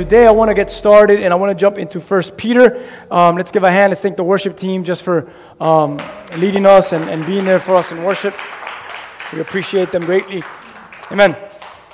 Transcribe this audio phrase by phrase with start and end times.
[0.00, 2.88] Today, I want to get started and I want to jump into First Peter.
[3.10, 3.90] Um, let's give a hand.
[3.90, 5.30] Let's thank the worship team just for
[5.60, 6.00] um,
[6.38, 8.34] leading us and, and being there for us in worship.
[9.30, 10.42] We appreciate them greatly.
[11.12, 11.36] Amen.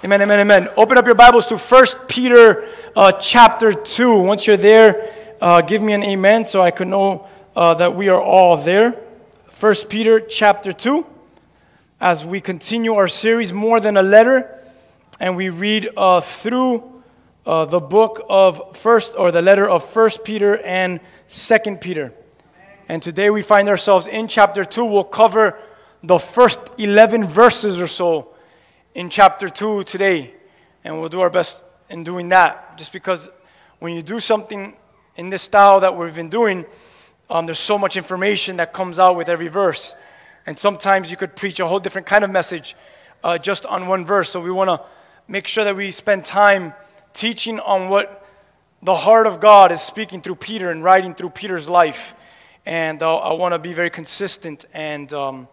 [0.04, 0.68] Amen, amen, amen.
[0.76, 4.20] Open up your Bibles to First Peter uh, chapter 2.
[4.20, 8.08] Once you're there, uh, give me an amen so I can know uh, that we
[8.08, 8.94] are all there.
[9.48, 11.04] First Peter chapter 2.
[12.00, 14.62] As we continue our series, More Than a Letter,
[15.18, 16.95] and we read uh, through
[17.46, 22.12] uh, the book of first or the letter of first peter and second peter.
[22.88, 25.58] And today we find ourselves in chapter 2 we'll cover
[26.02, 28.34] the first 11 verses or so
[28.94, 30.34] in chapter 2 today.
[30.84, 32.76] And we'll do our best in doing that.
[32.78, 33.28] Just because
[33.78, 34.76] when you do something
[35.16, 36.66] in this style that we've been doing
[37.28, 39.94] um, there's so much information that comes out with every verse.
[40.46, 42.76] And sometimes you could preach a whole different kind of message
[43.24, 44.30] uh, just on one verse.
[44.30, 44.80] So we want to
[45.26, 46.72] make sure that we spend time
[47.16, 48.22] teaching on what
[48.82, 52.14] the heart of God is speaking through Peter and writing through Peter's life.
[52.66, 55.48] And uh, I want to be very consistent and um,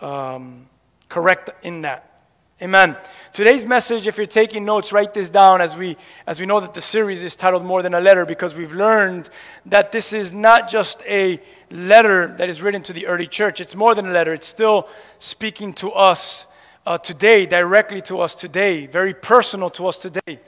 [0.00, 0.66] um,
[1.08, 2.22] correct in that.
[2.62, 2.96] Amen.
[3.32, 6.72] Today's message, if you're taking notes, write this down as we, as we know that
[6.72, 9.28] the series is titled More Than a Letter because we've learned
[9.66, 13.60] that this is not just a letter that is written to the early church.
[13.60, 16.46] It's more than a letter, it's still speaking to us
[16.86, 20.40] uh, today, directly to us today, very personal to us today.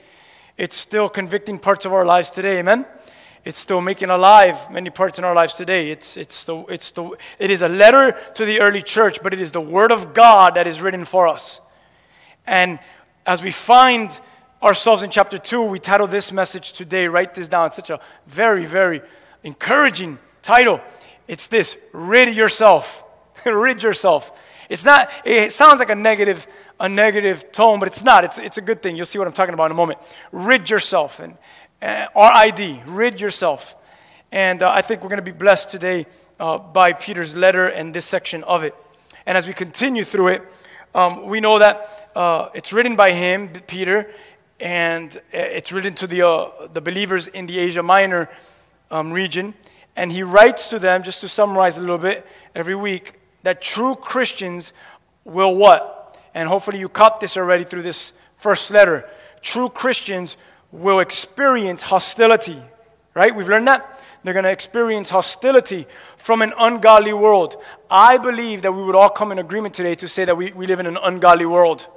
[0.59, 2.85] It's still convicting parts of our lives today, amen?
[3.45, 5.89] It's still making alive many parts in our lives today.
[5.89, 9.39] It's, it's the, it's the, it is a letter to the early church, but it
[9.39, 11.61] is the Word of God that is written for us.
[12.45, 12.77] And
[13.25, 14.19] as we find
[14.61, 17.67] ourselves in chapter 2, we title this message today, write this down.
[17.67, 19.01] It's such a very, very
[19.45, 20.81] encouraging title.
[21.25, 23.05] It's this Rid yourself.
[23.45, 24.37] Rid yourself.
[24.67, 26.47] It's not, it sounds like a negative
[26.79, 28.23] a negative tone, but it's not.
[28.23, 28.95] It's, it's a good thing.
[28.95, 29.99] You'll see what I'm talking about in a moment.
[30.31, 31.19] Rid yourself.
[31.19, 31.37] And
[31.81, 33.75] uh, RID, rid yourself.
[34.31, 36.05] And uh, I think we're going to be blessed today
[36.39, 38.75] uh, by Peter's letter and this section of it.
[39.25, 40.41] And as we continue through it,
[40.95, 44.11] um, we know that uh, it's written by him, Peter,
[44.59, 48.29] and uh, it's written to the, uh, the believers in the Asia Minor
[48.89, 49.53] um, region.
[49.95, 52.25] And he writes to them, just to summarize a little bit
[52.55, 54.73] every week, that true Christians
[55.25, 55.98] will what?
[56.39, 59.05] And hopefully you caught this already through this first letter.
[59.41, 60.37] True Christians
[60.71, 62.57] will experience hostility,
[63.13, 63.35] right?
[63.35, 64.01] We've learned that.
[64.23, 65.85] They're going to experience hostility
[66.15, 67.57] from an ungodly world.
[67.91, 70.65] I believe that we would all come in agreement today to say that we, we
[70.65, 71.87] live in an ungodly world.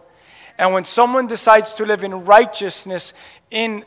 [0.59, 3.14] And when someone decides to live in righteousness
[3.48, 3.84] in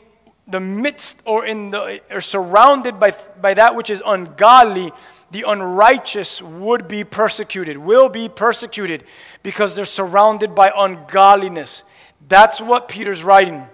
[0.48, 4.90] the midst or in the or surrounded by, by that which is ungodly,
[5.30, 9.04] the unrighteous would be persecuted, will be persecuted
[9.42, 11.82] because they're surrounded by ungodliness.
[12.28, 13.66] That's what Peter's writing.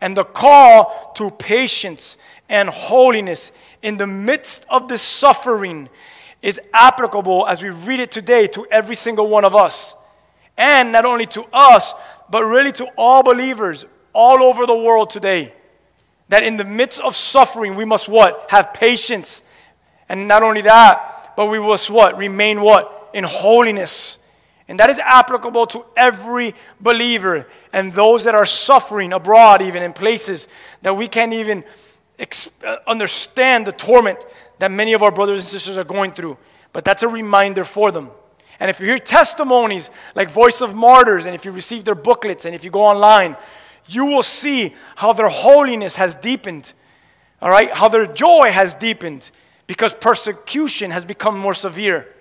[0.00, 2.16] And the call to patience
[2.48, 3.52] and holiness
[3.82, 5.88] in the midst of this suffering
[6.42, 9.94] is applicable as we read it today to every single one of us.
[10.56, 11.94] And not only to us,
[12.30, 15.54] but really to all believers all over the world today.
[16.28, 18.46] That in the midst of suffering, we must what?
[18.50, 19.42] Have patience
[20.10, 22.18] and not only that, but we must what?
[22.18, 23.10] Remain what?
[23.14, 24.18] In holiness.
[24.66, 29.92] And that is applicable to every believer and those that are suffering abroad, even in
[29.92, 30.48] places
[30.82, 31.62] that we can't even
[32.18, 34.24] uh, understand the torment
[34.58, 36.36] that many of our brothers and sisters are going through.
[36.72, 38.10] But that's a reminder for them.
[38.58, 42.44] And if you hear testimonies like Voice of Martyrs, and if you receive their booklets,
[42.46, 43.36] and if you go online,
[43.86, 46.72] you will see how their holiness has deepened.
[47.40, 47.72] All right?
[47.72, 49.30] How their joy has deepened
[49.70, 52.12] because persecution has become more severe.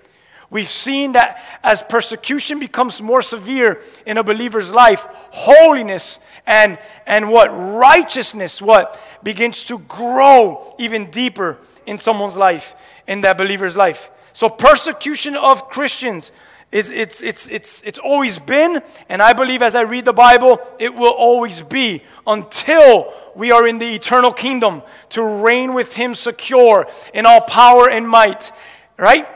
[0.52, 6.78] We've seen that as persecution becomes more severe in a believer's life, holiness and,
[7.08, 7.48] and what?
[7.48, 9.02] Righteousness, what?
[9.24, 11.58] Begins to grow even deeper
[11.88, 12.76] in someone's life,
[13.08, 14.12] in that believer's life.
[14.32, 16.32] So, persecution of Christians
[16.72, 20.60] it's, it's, it's, it's, it's always been, and I believe as I read the Bible,
[20.78, 26.14] it will always be until we are in the eternal kingdom to reign with Him
[26.14, 28.52] secure in all power and might.
[28.98, 29.28] Right?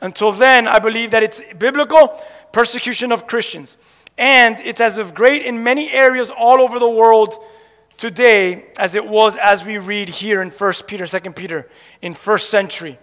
[0.00, 2.20] Until then, I believe that it's biblical
[2.52, 3.76] persecution of Christians.
[4.16, 7.42] And it's as of great in many areas all over the world
[7.96, 11.68] today as it was as we read here in 1 Peter, 2 Peter,
[12.02, 12.98] in first century.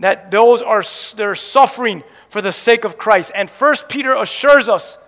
[0.00, 0.82] That those are
[1.16, 3.32] they're suffering for the sake of Christ.
[3.34, 4.98] And First Peter assures us,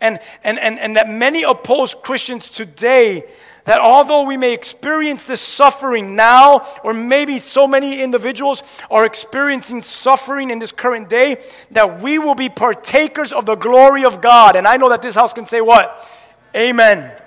[0.00, 3.24] and, and, and, and that many oppose Christians today,
[3.66, 9.82] that although we may experience this suffering now, or maybe so many individuals are experiencing
[9.82, 14.56] suffering in this current day, that we will be partakers of the glory of God.
[14.56, 16.08] And I know that this house can say what?
[16.56, 17.19] Amen.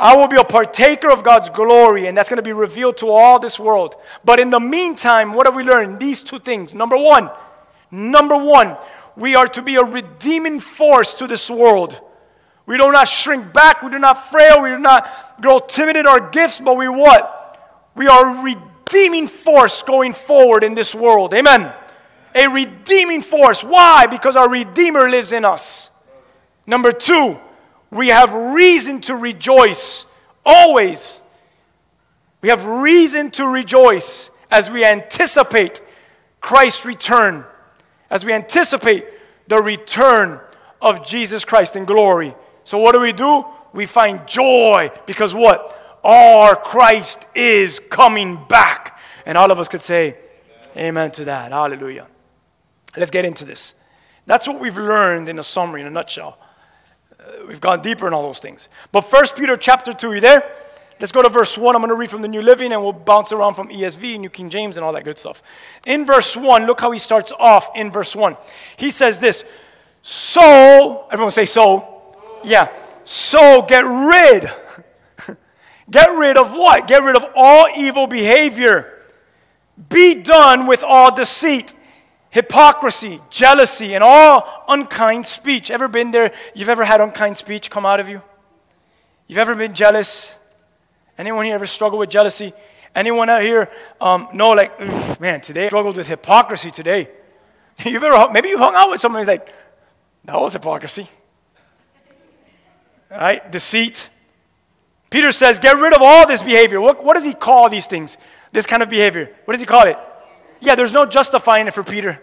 [0.00, 3.10] I will be a partaker of God's glory, and that's going to be revealed to
[3.10, 3.96] all this world.
[4.24, 6.00] But in the meantime, what have we learned?
[6.00, 6.72] These two things.
[6.72, 7.30] Number one,
[7.90, 8.78] number one,
[9.14, 12.00] we are to be a redeeming force to this world.
[12.64, 15.06] We do not shrink back, we do not frail, we do not
[15.42, 17.36] grow timid in our gifts, but we what?
[17.94, 21.34] We are a redeeming force going forward in this world.
[21.34, 21.74] Amen.
[22.34, 23.62] A redeeming force.
[23.62, 24.06] Why?
[24.06, 25.90] Because our Redeemer lives in us.
[26.66, 27.38] Number two,
[27.90, 30.06] we have reason to rejoice
[30.44, 31.22] always.
[32.40, 35.80] We have reason to rejoice as we anticipate
[36.40, 37.44] Christ's return,
[38.08, 39.06] as we anticipate
[39.48, 40.40] the return
[40.80, 42.34] of Jesus Christ in glory.
[42.64, 43.44] So, what do we do?
[43.72, 45.76] We find joy because what?
[46.02, 48.98] Our Christ is coming back.
[49.26, 50.16] And all of us could say,
[50.76, 51.52] Amen, Amen to that.
[51.52, 52.06] Hallelujah.
[52.96, 53.74] Let's get into this.
[54.24, 56.38] That's what we've learned in a summary, in a nutshell
[57.20, 58.68] Uh, we've gone deeper in all those things.
[58.92, 60.50] But First Peter chapter 2, you there?
[60.98, 61.74] Let's go to verse 1.
[61.74, 64.30] I'm going to read from the New Living and we'll bounce around from ESV, New
[64.30, 65.42] King James, and all that good stuff.
[65.86, 68.36] In verse 1, look how he starts off in verse 1.
[68.76, 69.44] He says this
[70.02, 72.14] So, everyone say so.
[72.44, 72.68] Yeah.
[73.04, 74.50] So get rid.
[75.90, 76.86] get rid of what?
[76.86, 79.06] Get rid of all evil behavior.
[79.88, 81.74] Be done with all deceit
[82.30, 85.70] hypocrisy, jealousy, and all unkind speech.
[85.70, 86.32] Ever been there?
[86.54, 88.22] You've ever had unkind speech come out of you?
[89.26, 90.38] You've ever been jealous?
[91.18, 92.52] Anyone here ever struggled with jealousy?
[92.94, 94.78] Anyone out here um, know, like,
[95.20, 97.08] man, today I struggled with hypocrisy today.
[97.84, 99.52] you've ever, maybe you hung out with someone who's like,
[100.24, 101.08] that was hypocrisy.
[103.10, 103.50] Right?
[103.50, 104.08] Deceit.
[105.10, 106.80] Peter says, get rid of all this behavior.
[106.80, 108.16] What, what does he call these things?
[108.52, 109.34] This kind of behavior.
[109.44, 109.98] What does he call it?
[110.60, 112.20] Yeah, there's no justifying it for Peter.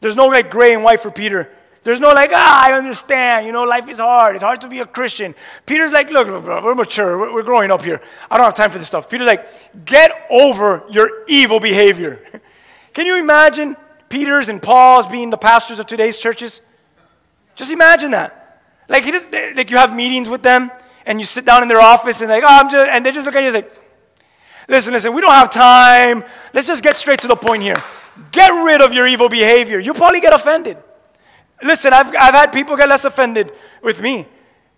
[0.00, 1.50] There's no like gray and white for Peter.
[1.84, 3.46] There's no like, ah, I understand.
[3.46, 4.34] You know, life is hard.
[4.34, 5.36] It's hard to be a Christian.
[5.66, 7.16] Peter's like, look, we're mature.
[7.16, 8.00] We're, we're growing up here.
[8.28, 9.08] I don't have time for this stuff.
[9.08, 9.46] Peter's like,
[9.84, 12.20] get over your evil behavior.
[12.92, 13.76] Can you imagine
[14.08, 16.60] Peter's and Paul's being the pastors of today's churches?
[17.54, 18.62] Just imagine that.
[18.88, 20.70] Like, he just, like you have meetings with them,
[21.04, 23.26] and you sit down in their office, and like, oh, I'm just, and they just
[23.26, 23.72] look at you like,
[24.68, 26.24] Listen, listen, we don't have time.
[26.52, 27.76] Let's just get straight to the point here.
[28.32, 29.78] Get rid of your evil behavior.
[29.78, 30.78] You probably get offended.
[31.62, 33.52] Listen, I've, I've had people get less offended
[33.82, 34.26] with me.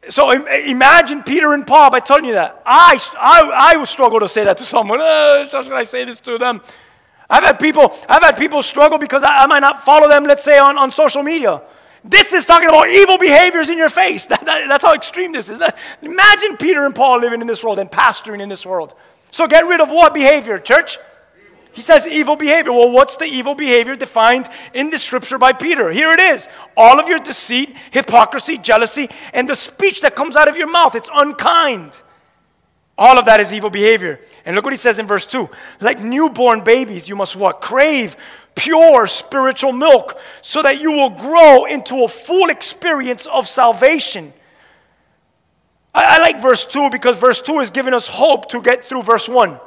[0.09, 2.63] So imagine Peter and Paul by telling you that.
[2.65, 5.01] I, I, I would struggle to say that to someone.
[5.01, 6.61] Uh, how should I say this to them?
[7.29, 10.45] I've had people, I've had people struggle because I, I might not follow them, let's
[10.45, 11.63] say, on, on social media.
[12.05, 14.27] This is talking about evil behaviors in your face.
[14.29, 15.61] That, that, that's how extreme this is.
[16.03, 18.95] Imagine Peter and Paul living in this world and pastoring in this world.
[19.31, 20.99] So get rid of what behavior, church?
[21.73, 22.73] He says evil behavior.
[22.73, 25.91] Well, what's the evil behavior defined in the scripture by Peter?
[25.93, 30.49] Here it is all of your deceit, hypocrisy, jealousy, and the speech that comes out
[30.49, 30.97] of your mouth.
[30.97, 32.01] It's unkind.
[32.97, 34.19] All of that is evil behavior.
[34.45, 35.49] And look what he says in verse 2
[35.81, 37.61] like newborn babies, you must what?
[37.61, 38.17] Crave
[38.57, 44.33] pure spiritual milk so that you will grow into a full experience of salvation.
[45.95, 49.03] I, I like verse 2 because verse 2 is giving us hope to get through
[49.03, 49.59] verse 1.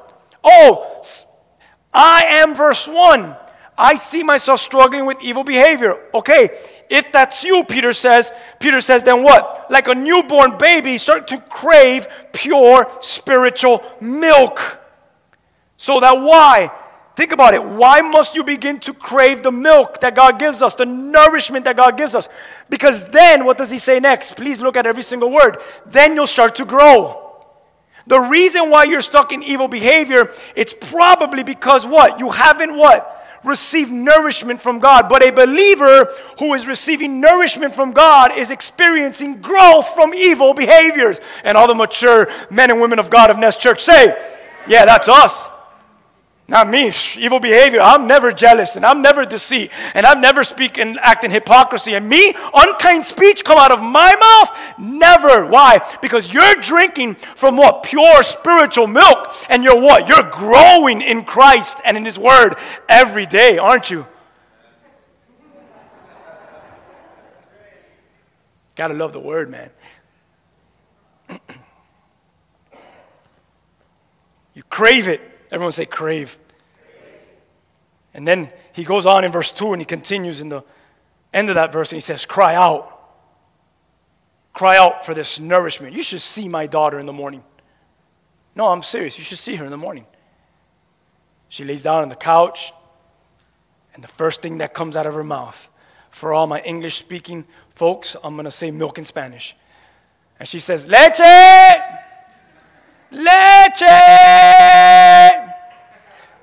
[0.44, 1.04] Oh,
[1.94, 3.36] I am verse 1.
[3.78, 5.98] I see myself struggling with evil behavior.
[6.14, 6.50] Okay,
[6.90, 9.68] if that's you, Peter says, Peter says, then what?
[9.72, 14.80] Like a newborn baby, start to crave pure spiritual milk.
[15.78, 16.72] So that why?
[17.16, 17.64] Think about it.
[17.64, 21.76] Why must you begin to crave the milk that God gives us, the nourishment that
[21.76, 22.30] God gives us?
[22.70, 24.38] Because then, what does He say next?
[24.38, 25.58] Please look at every single word.
[25.86, 27.22] Then you'll start to grow.
[28.08, 32.20] The reason why you're stuck in evil behavior, it's probably because what?
[32.20, 33.18] You haven't what?
[33.44, 35.10] Received nourishment from God.
[35.10, 36.08] But a believer
[36.40, 41.20] who is receiving nourishment from God is experiencing growth from evil behaviors.
[41.44, 44.16] And all the mature men and women of God of Nest Church say,
[44.68, 45.50] Yeah, that's us.
[46.52, 47.80] Not me, evil behavior.
[47.80, 51.94] I'm never jealous and I'm never deceit and I'm never speak and act in hypocrisy.
[51.94, 54.78] And me, unkind speech come out of my mouth?
[54.78, 55.46] Never.
[55.46, 55.80] Why?
[56.02, 57.84] Because you're drinking from what?
[57.84, 59.32] Pure spiritual milk.
[59.48, 60.10] And you're what?
[60.10, 62.56] You're growing in Christ and in His Word
[62.90, 64.06] every day, aren't you?
[68.76, 69.70] Gotta love the Word, man.
[74.54, 75.22] you crave it.
[75.52, 76.38] Everyone say crave.
[78.14, 80.64] And then he goes on in verse 2 and he continues in the
[81.34, 83.00] end of that verse and he says, Cry out.
[84.54, 85.94] Cry out for this nourishment.
[85.94, 87.44] You should see my daughter in the morning.
[88.56, 89.18] No, I'm serious.
[89.18, 90.06] You should see her in the morning.
[91.48, 92.74] She lays down on the couch,
[93.94, 95.70] and the first thing that comes out of her mouth,
[96.10, 99.56] for all my English speaking folks, I'm going to say milk in Spanish.
[100.40, 101.20] And she says, Leche!
[103.12, 103.82] Leche!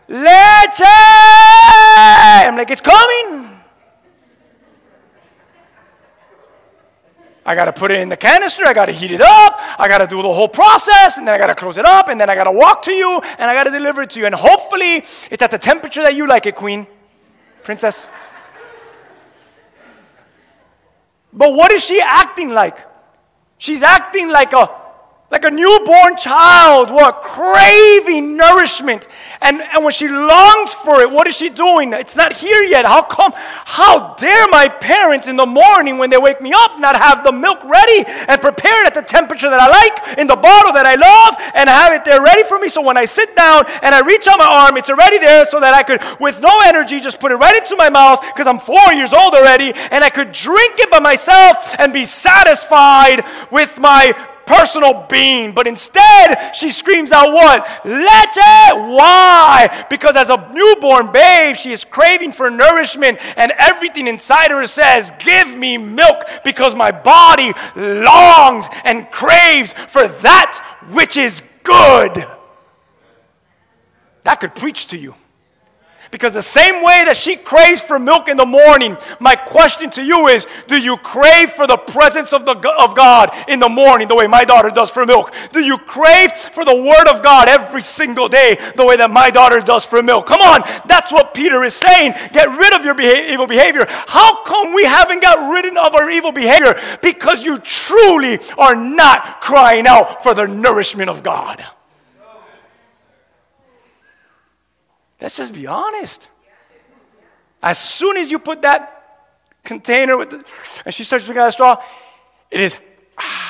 [0.09, 1.48] Leche!
[2.47, 3.59] I'm like, it's coming.
[7.45, 8.67] I got to put it in the canister.
[8.67, 9.59] I got to heat it up.
[9.79, 11.17] I got to do the whole process.
[11.17, 12.09] And then I got to close it up.
[12.09, 13.21] And then I got to walk to you.
[13.39, 14.27] And I got to deliver it to you.
[14.27, 16.87] And hopefully it's at the temperature that you like it, Queen,
[17.63, 18.09] Princess.
[21.33, 22.79] But what is she acting like?
[23.57, 24.71] She's acting like a
[25.31, 29.07] like a newborn child, what craving nourishment.
[29.43, 31.93] And, and when she longs for it, what is she doing?
[31.93, 32.87] It's not here yet.
[32.87, 33.33] How come?
[33.37, 37.33] How dare my parents in the morning when they wake me up not have the
[37.33, 40.95] milk ready and prepared at the temperature that I like in the bottle that I
[40.95, 44.01] love and have it there ready for me so when I sit down and I
[44.01, 47.21] reach out my arm, it's already there so that I could, with no energy, just
[47.21, 50.33] put it right into my mouth because I'm four years old already and I could
[50.33, 54.15] drink it by myself and be satisfied with my
[54.49, 55.53] personal being.
[55.53, 57.69] But instead, she screams out, What?
[57.85, 58.73] Leche!
[58.97, 59.87] Why?
[59.91, 65.13] Because as a newborn babe, she is craving for nourishment, and everything inside her says,
[65.19, 72.27] Give me milk, because my body longs and craves for that which is good.
[74.25, 75.15] That could preach to you.
[76.11, 80.03] Because the same way that she craves for milk in the morning, my question to
[80.03, 84.09] you is do you crave for the presence of, the, of God in the morning
[84.09, 85.33] the way my daughter does for milk?
[85.53, 89.31] Do you crave for the Word of God every single day the way that my
[89.31, 90.27] daughter does for milk?
[90.27, 92.15] Come on, that's what Peter is saying.
[92.33, 93.87] Get rid of your beha- evil behavior.
[93.89, 96.81] How come we haven't got rid of our evil behavior?
[97.03, 101.65] Because you truly are not crying out for the nourishment of God.
[105.21, 106.29] Let's just be honest.
[107.63, 108.95] As soon as you put that
[109.65, 110.45] container with the,
[110.85, 111.83] and she starts drinking out of straw,
[112.51, 112.79] it is.
[113.19, 113.49] Ah.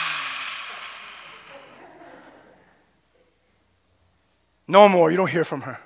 [4.66, 5.10] No more.
[5.10, 5.78] You don't hear from her.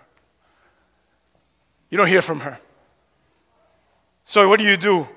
[1.88, 2.58] You don't hear from her.
[4.24, 5.08] So, what do you do?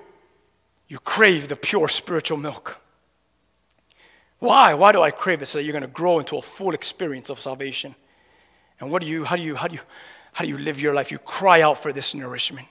[0.88, 2.80] You crave the pure spiritual milk.
[4.40, 4.74] Why?
[4.74, 5.48] Why do I crave it?
[5.48, 7.96] So that you're going to grow into a full experience of salvation.
[8.80, 9.82] And what do you, how do you, how do you,
[10.36, 11.14] how do you live your life?
[11.14, 12.68] You cry out for this nourishment.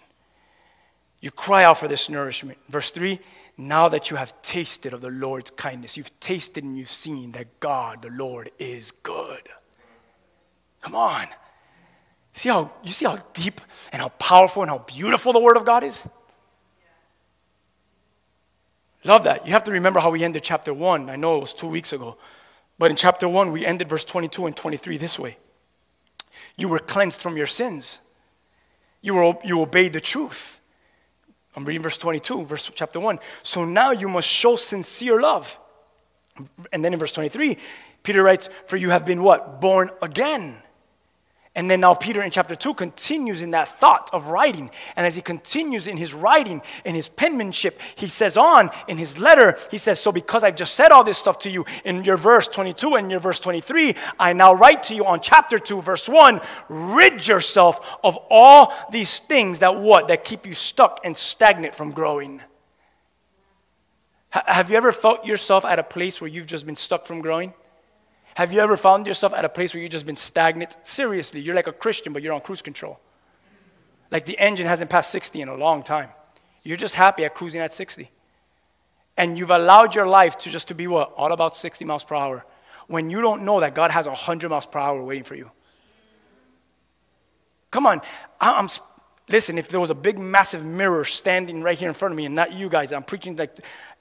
[1.20, 2.58] You cry out for this nourishment.
[2.68, 3.18] Verse 3
[3.56, 7.60] Now that you have tasted of the Lord's kindness, you've tasted and you've seen that
[7.60, 9.40] God, the Lord, is good.
[10.82, 11.26] Come on.
[12.34, 15.64] See how you see how deep and how powerful and how beautiful the word of
[15.64, 16.04] God is?
[19.04, 19.46] Love that.
[19.46, 21.08] You have to remember how we ended chapter 1.
[21.08, 22.18] I know it was 2 weeks ago.
[22.78, 25.38] But in chapter 1 we ended verse 22 and 23 this way.
[26.56, 28.00] You were cleansed from your sins.
[29.00, 30.60] You, were, you obeyed the truth.
[31.56, 33.18] I'm reading verse 22, verse chapter 1.
[33.42, 35.58] So now you must show sincere love.
[36.72, 37.58] And then in verse 23,
[38.02, 39.60] Peter writes, For you have been what?
[39.60, 40.56] Born again.
[41.56, 44.70] And then now Peter in chapter 2 continues in that thought of writing.
[44.96, 49.20] And as he continues in his writing, in his penmanship, he says on in his
[49.20, 52.16] letter, he says, So because I've just said all this stuff to you in your
[52.16, 56.08] verse 22 and your verse 23, I now write to you on chapter 2, verse
[56.08, 60.08] 1, rid yourself of all these things that what?
[60.08, 62.42] That keep you stuck and stagnant from growing.
[64.30, 67.54] have you ever felt yourself at a place where you've just been stuck from growing?
[68.34, 70.76] Have you ever found yourself at a place where you've just been stagnant?
[70.82, 72.98] Seriously, you're like a Christian, but you're on cruise control.
[74.10, 76.08] Like the engine hasn't passed 60 in a long time.
[76.62, 78.10] You're just happy at cruising at 60.
[79.16, 81.12] And you've allowed your life to just to be what?
[81.16, 82.44] All about 60 miles per hour.
[82.88, 85.50] When you don't know that God has 100 miles per hour waiting for you.
[87.70, 88.00] Come on.
[88.40, 88.68] I'm,
[89.28, 92.26] listen, if there was a big, massive mirror standing right here in front of me,
[92.26, 93.58] and not you guys, I'm preaching like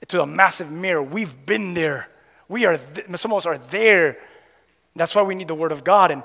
[0.08, 1.02] to a massive mirror.
[1.02, 2.08] We've been there.
[2.54, 4.16] We are, th- some of us are there.
[4.94, 6.12] That's why we need the Word of God.
[6.12, 6.22] And,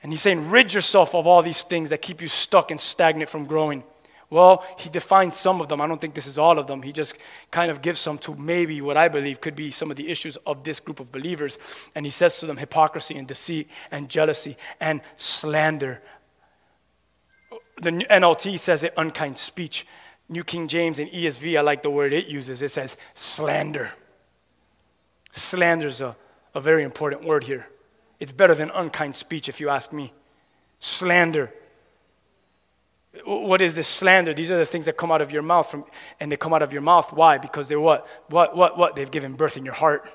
[0.00, 3.28] and he's saying, rid yourself of all these things that keep you stuck and stagnant
[3.28, 3.82] from growing.
[4.30, 5.80] Well, he defines some of them.
[5.80, 6.82] I don't think this is all of them.
[6.82, 7.16] He just
[7.50, 10.36] kind of gives some to maybe what I believe could be some of the issues
[10.46, 11.58] of this group of believers.
[11.96, 16.00] And he says to them hypocrisy and deceit and jealousy and slander.
[17.78, 19.84] The NLT says it unkind speech.
[20.28, 22.62] New King James and ESV, I like the word it uses.
[22.62, 23.90] It says slander.
[25.36, 26.14] Slander is a,
[26.54, 27.66] a very important word here.
[28.20, 30.12] It's better than unkind speech, if you ask me.
[30.78, 31.52] Slander.
[33.24, 34.32] what is this slander?
[34.32, 35.86] These are the things that come out of your mouth from,
[36.20, 37.12] and they come out of your mouth.
[37.12, 37.38] Why?
[37.38, 38.06] Because they're what?
[38.28, 38.94] What, what, what?
[38.94, 40.08] They've given birth in your heart.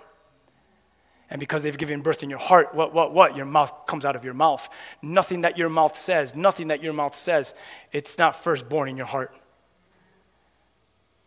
[1.30, 3.36] And because they've given birth in your heart, what, what, what?
[3.36, 4.70] Your mouth comes out of your mouth.
[5.02, 7.54] Nothing that your mouth says, nothing that your mouth says,
[7.92, 9.36] it's not first born in your heart.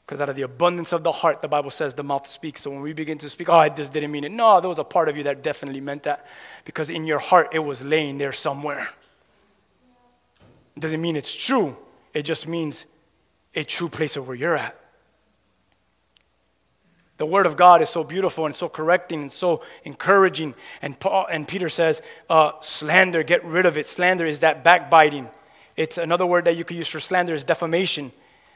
[0.04, 2.62] Because out of the abundance of the heart, the Bible says the mouth speaks.
[2.62, 4.32] So when we begin to speak, oh, I just didn't mean it.
[4.32, 6.26] No, there was a part of you that definitely meant that.
[6.64, 8.90] Because in your heart, it was laying there somewhere.
[10.76, 11.76] It doesn't mean it's true,
[12.14, 12.86] it just means
[13.54, 14.78] a true place of where you're at.
[17.18, 20.54] The Word of God is so beautiful and so correcting and so encouraging.
[20.80, 23.86] And, Paul, and Peter says, uh, slander, get rid of it.
[23.86, 25.28] Slander is that backbiting.
[25.76, 28.12] It's another word that you could use for slander is defamation.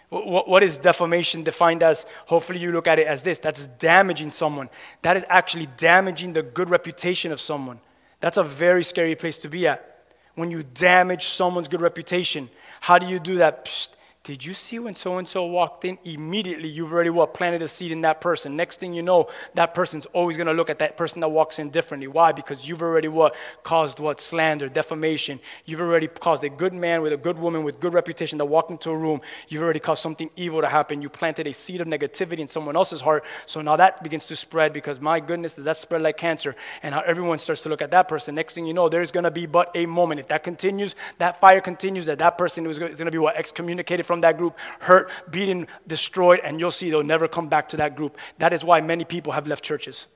[0.09, 2.07] What, is defamation defined as?
[2.27, 4.69] Hopefully, you look at it as this that's damaging someone.
[5.03, 7.81] That is actually damaging the good reputation of someone.
[8.21, 10.15] That's a very scary place to be at.
[10.37, 13.65] When you damage someone's good reputation, how do you do that?
[13.65, 13.89] Psst,
[14.27, 15.99] did you see when so and so walked in?
[16.03, 18.57] Immediately, you've already what planted a seed in that person.
[18.57, 21.61] Next thing you know, that person's always going to look at that person that walks
[21.61, 22.09] in differently.
[22.09, 22.33] Why?
[22.33, 25.39] Because you've already what caused what slander, defamation.
[25.65, 28.73] You've already caused a good man with a good woman with good reputation that walked
[28.73, 29.21] into a room.
[29.47, 31.03] You've already caused something evil to happen.
[31.03, 33.25] You planted a seed of negativity in someone else's heart.
[33.47, 36.57] So now that begins to spread because my goodness, does that spread like cancer?
[36.83, 38.35] And how everyone starts to look at that person.
[38.35, 40.19] Next thing you know, there's going to be but a moment.
[40.19, 44.05] If that continues, that fire continues, that that person is going to be what excommunicated
[44.05, 47.77] from from that group, hurt, beaten, destroyed, and you'll see they'll never come back to
[47.77, 48.17] that group.
[48.39, 50.07] That is why many people have left churches.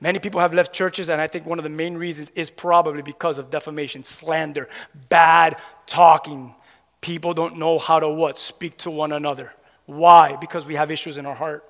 [0.00, 3.02] Many people have left churches, and I think one of the main reasons is probably
[3.02, 4.68] because of defamation, slander,
[5.08, 6.54] bad talking.
[7.00, 8.36] People don't know how to what?
[8.38, 9.52] Speak to one another.
[9.86, 10.36] Why?
[10.36, 11.64] Because we have issues in our heart.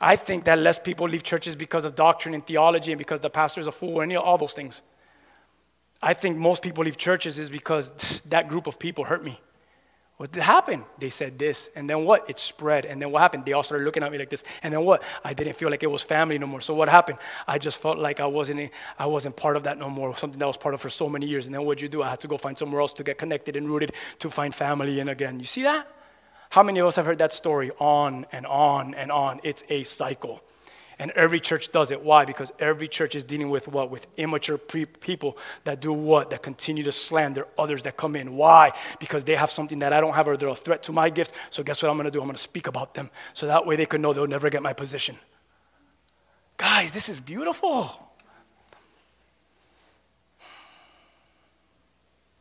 [0.00, 3.30] I think that less people leave churches because of doctrine and theology and because the
[3.30, 4.82] pastor is a fool and all those things.
[6.02, 9.38] I think most people leave churches is because that group of people hurt me.
[10.20, 10.84] What happened?
[10.98, 11.70] They said this.
[11.74, 12.28] And then what?
[12.28, 12.84] It spread.
[12.84, 13.46] And then what happened?
[13.46, 14.44] They all started looking at me like this.
[14.62, 15.02] And then what?
[15.24, 16.60] I didn't feel like it was family no more.
[16.60, 17.18] So what happened?
[17.48, 20.46] I just felt like I wasn't, I wasn't part of that no more, something that
[20.46, 21.46] was part of for so many years.
[21.46, 22.02] And then what'd you do?
[22.02, 25.00] I had to go find somewhere else to get connected and rooted to find family.
[25.00, 25.90] And again, you see that?
[26.50, 29.40] How many of us have heard that story on and on and on?
[29.42, 30.42] It's a cycle.
[31.00, 32.04] And every church does it.
[32.04, 32.26] Why?
[32.26, 33.90] Because every church is dealing with what?
[33.90, 36.28] With immature pre- people that do what?
[36.28, 38.36] That continue to slander others that come in.
[38.36, 38.72] Why?
[38.98, 41.32] Because they have something that I don't have or they're a threat to my gifts.
[41.48, 42.20] So guess what I'm going to do?
[42.20, 43.08] I'm going to speak about them.
[43.32, 45.16] So that way they can know they'll never get my position.
[46.58, 48.10] Guys, this is beautiful.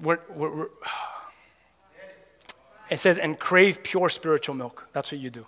[0.01, 0.65] We're, we're, we're,
[2.89, 4.89] it says, and crave pure spiritual milk.
[4.91, 5.47] That's what you do.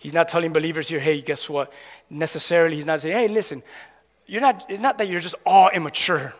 [0.00, 1.70] He's not telling believers here, hey, guess what?
[2.08, 3.62] Necessarily, he's not saying, hey, listen,
[4.26, 6.32] you're not, it's not that you're just all immature.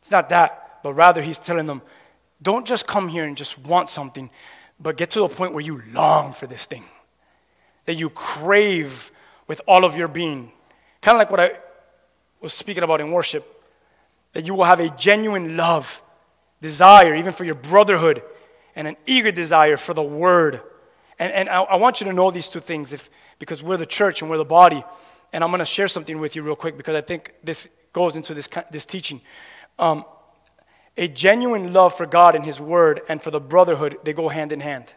[0.00, 0.80] It's not that.
[0.82, 1.82] But rather, he's telling them,
[2.42, 4.28] don't just come here and just want something,
[4.80, 6.82] but get to the point where you long for this thing,
[7.86, 9.12] that you crave
[9.46, 10.50] with all of your being.
[11.00, 11.52] Kind of like what I
[12.40, 13.62] was speaking about in worship,
[14.32, 16.02] that you will have a genuine love,
[16.60, 18.20] desire, even for your brotherhood,
[18.74, 20.60] and an eager desire for the word
[21.20, 23.86] and, and I, I want you to know these two things if, because we're the
[23.86, 24.82] church and we're the body.
[25.32, 28.16] And I'm going to share something with you real quick because I think this goes
[28.16, 29.20] into this, this teaching.
[29.78, 30.04] Um,
[30.96, 34.50] a genuine love for God and His Word and for the brotherhood, they go hand
[34.50, 34.94] in hand.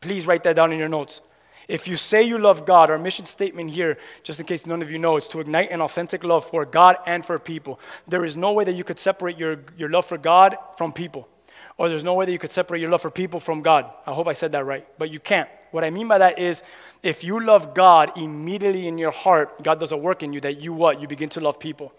[0.00, 1.20] Please write that down in your notes.
[1.68, 4.90] If you say you love God, our mission statement here, just in case none of
[4.90, 7.78] you know, is to ignite an authentic love for God and for people.
[8.08, 11.28] There is no way that you could separate your, your love for God from people.
[11.78, 13.90] Or there's no way that you could separate your love for people from God.
[14.06, 15.48] I hope I said that right, but you can't.
[15.72, 16.62] What I mean by that is
[17.02, 20.60] if you love God immediately in your heart, God does a work in you that
[20.60, 21.00] you what?
[21.00, 21.92] You begin to love people.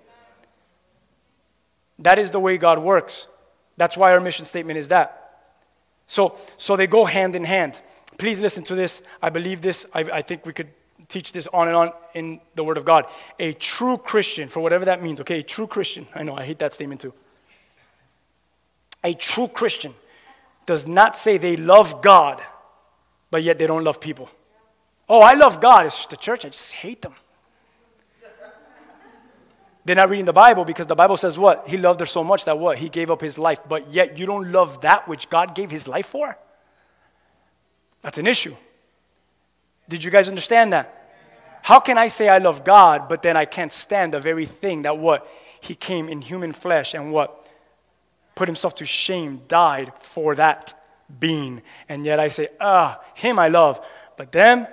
[2.00, 3.28] That is the way God works.
[3.76, 5.54] That's why our mission statement is that.
[6.08, 7.80] So, so they go hand in hand.
[8.18, 9.04] Please listen to this.
[9.22, 9.86] I believe this.
[9.94, 10.70] I, I think we could
[11.08, 13.06] teach this on and on in the Word of God.
[13.38, 15.40] A true Christian, for whatever that means, okay?
[15.40, 16.08] A true Christian.
[16.16, 17.14] I know, I hate that statement too
[19.04, 19.94] a true Christian
[20.66, 22.42] does not say they love God,
[23.32, 24.30] but yet they don't love people.
[25.10, 25.86] Oh, I love God.
[25.86, 26.46] It's the church.
[26.46, 27.14] I just hate them.
[29.86, 31.70] They're not reading the Bible because the Bible says what?
[31.70, 32.78] He loved her so much that what?
[32.78, 33.60] He gave up his life.
[33.70, 36.38] But yet you don't love that which God gave his life for?
[38.02, 38.54] That's an issue.
[39.88, 40.94] Did you guys understand that?
[41.62, 44.82] How can I say I love God, but then I can't stand the very thing
[44.82, 45.26] that what?
[45.62, 47.47] He came in human flesh and what?
[48.38, 50.76] Put himself to shame, died for that
[51.20, 51.64] being.
[51.90, 53.84] And yet I say, ah, him I love,
[54.16, 54.68] but them,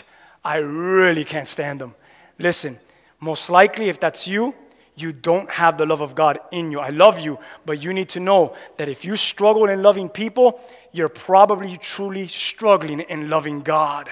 [0.44, 1.94] I really can't stand them.
[2.38, 2.78] Listen,
[3.18, 4.54] most likely, if that's you,
[4.96, 6.78] you don't have the love of God in you.
[6.78, 10.60] I love you, but you need to know that if you struggle in loving people,
[10.92, 14.08] you're probably truly struggling in loving God.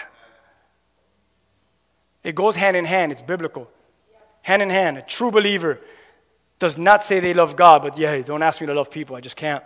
[2.23, 3.71] It goes hand in hand, it's biblical.
[4.43, 4.97] Hand in hand.
[4.99, 5.79] A true believer
[6.59, 9.17] does not say they love God, but yeah, don't ask me to love people.
[9.17, 9.64] I just can't.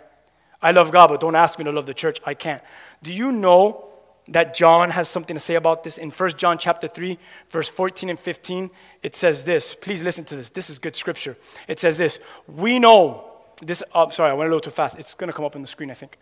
[0.61, 2.19] I love God, but don't ask me to love the church.
[2.25, 2.61] I can't.
[3.01, 3.89] Do you know
[4.29, 5.97] that John has something to say about this.
[5.97, 7.17] In 1 John chapter 3,
[7.49, 8.69] verse 14 and 15,
[9.01, 9.73] it says this.
[9.73, 10.51] Please listen to this.
[10.51, 11.35] This is good scripture.
[11.67, 12.19] It says this.
[12.47, 13.25] We know
[13.61, 14.97] this oh, sorry, I went a little too fast.
[14.99, 16.17] It's going to come up on the screen, I think.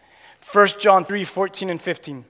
[0.52, 2.26] 1 John 3, 14 and 15.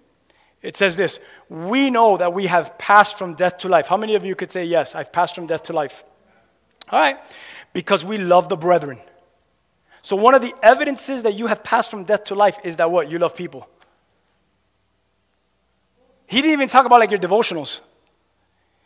[0.62, 1.20] It says this.
[1.50, 3.88] We know that we have passed from death to life.
[3.88, 6.04] How many of you could say yes, I've passed from death to life?
[6.90, 7.18] All right.
[7.74, 9.00] Because we love the brethren.
[10.02, 12.90] So one of the evidences that you have passed from death to life is that
[12.90, 13.10] what?
[13.10, 13.68] You love people.
[16.28, 17.82] He didn't even talk about like your devotionals.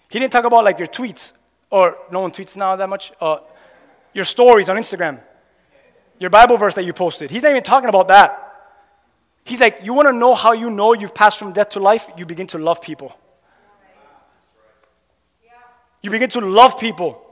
[0.10, 1.34] He didn't talk about like your tweets,
[1.70, 3.12] or no one tweets now that much.
[3.20, 3.38] Uh,
[4.13, 5.22] your stories on Instagram,
[6.20, 7.32] your Bible verse that you posted.
[7.32, 8.48] He's not even talking about that.
[9.44, 12.08] He's like, you want to know how you know you've passed from death to life?
[12.17, 13.17] You begin to love people.
[16.02, 17.31] You begin to love people.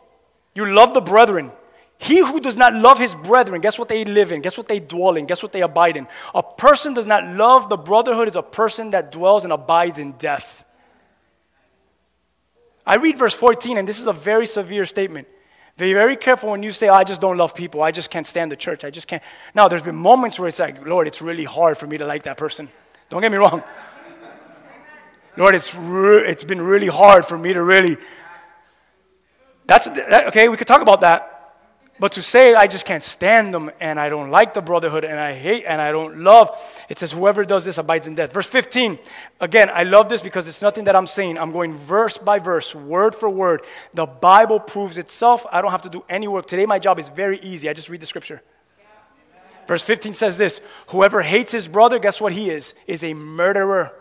[0.53, 1.51] You love the brethren.
[1.97, 4.41] He who does not love his brethren, guess what they live in?
[4.41, 5.25] Guess what they dwell in?
[5.25, 6.07] Guess what they abide in?
[6.33, 10.13] A person does not love the brotherhood is a person that dwells and abides in
[10.13, 10.63] death.
[12.85, 15.27] I read verse 14, and this is a very severe statement.
[15.75, 17.83] Be very careful when you say, oh, I just don't love people.
[17.83, 18.83] I just can't stand the church.
[18.83, 19.21] I just can't.
[19.53, 22.23] Now, there's been moments where it's like, Lord, it's really hard for me to like
[22.23, 22.69] that person.
[23.09, 23.61] Don't get me wrong.
[25.37, 27.97] Lord, it's, re- it's been really hard for me to really.
[29.69, 31.35] That's that, okay, we could talk about that.
[31.99, 35.19] But to say I just can't stand them and I don't like the brotherhood and
[35.19, 36.57] I hate and I don't love,
[36.89, 38.33] it says whoever does this abides in death.
[38.33, 38.97] Verse 15,
[39.39, 41.37] again, I love this because it's nothing that I'm saying.
[41.37, 43.61] I'm going verse by verse, word for word.
[43.93, 45.45] The Bible proves itself.
[45.51, 46.47] I don't have to do any work.
[46.47, 47.69] Today, my job is very easy.
[47.69, 48.41] I just read the scripture.
[49.67, 52.73] Verse 15 says this Whoever hates his brother, guess what he is?
[52.87, 53.93] Is a murderer.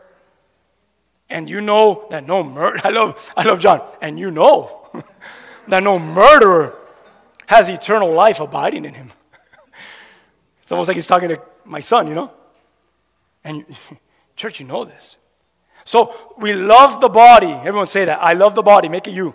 [1.29, 4.89] And you know that no murder, I love, I love John, and you know
[5.69, 6.75] that no murderer
[7.47, 9.11] has eternal life abiding in him.
[10.63, 12.33] it's almost like he's talking to my son, you know?
[13.45, 13.65] And
[14.37, 15.17] church, you know this.
[15.85, 17.51] So we love the body.
[17.51, 18.19] Everyone say that.
[18.21, 18.89] I love the body.
[18.89, 19.35] Make it you.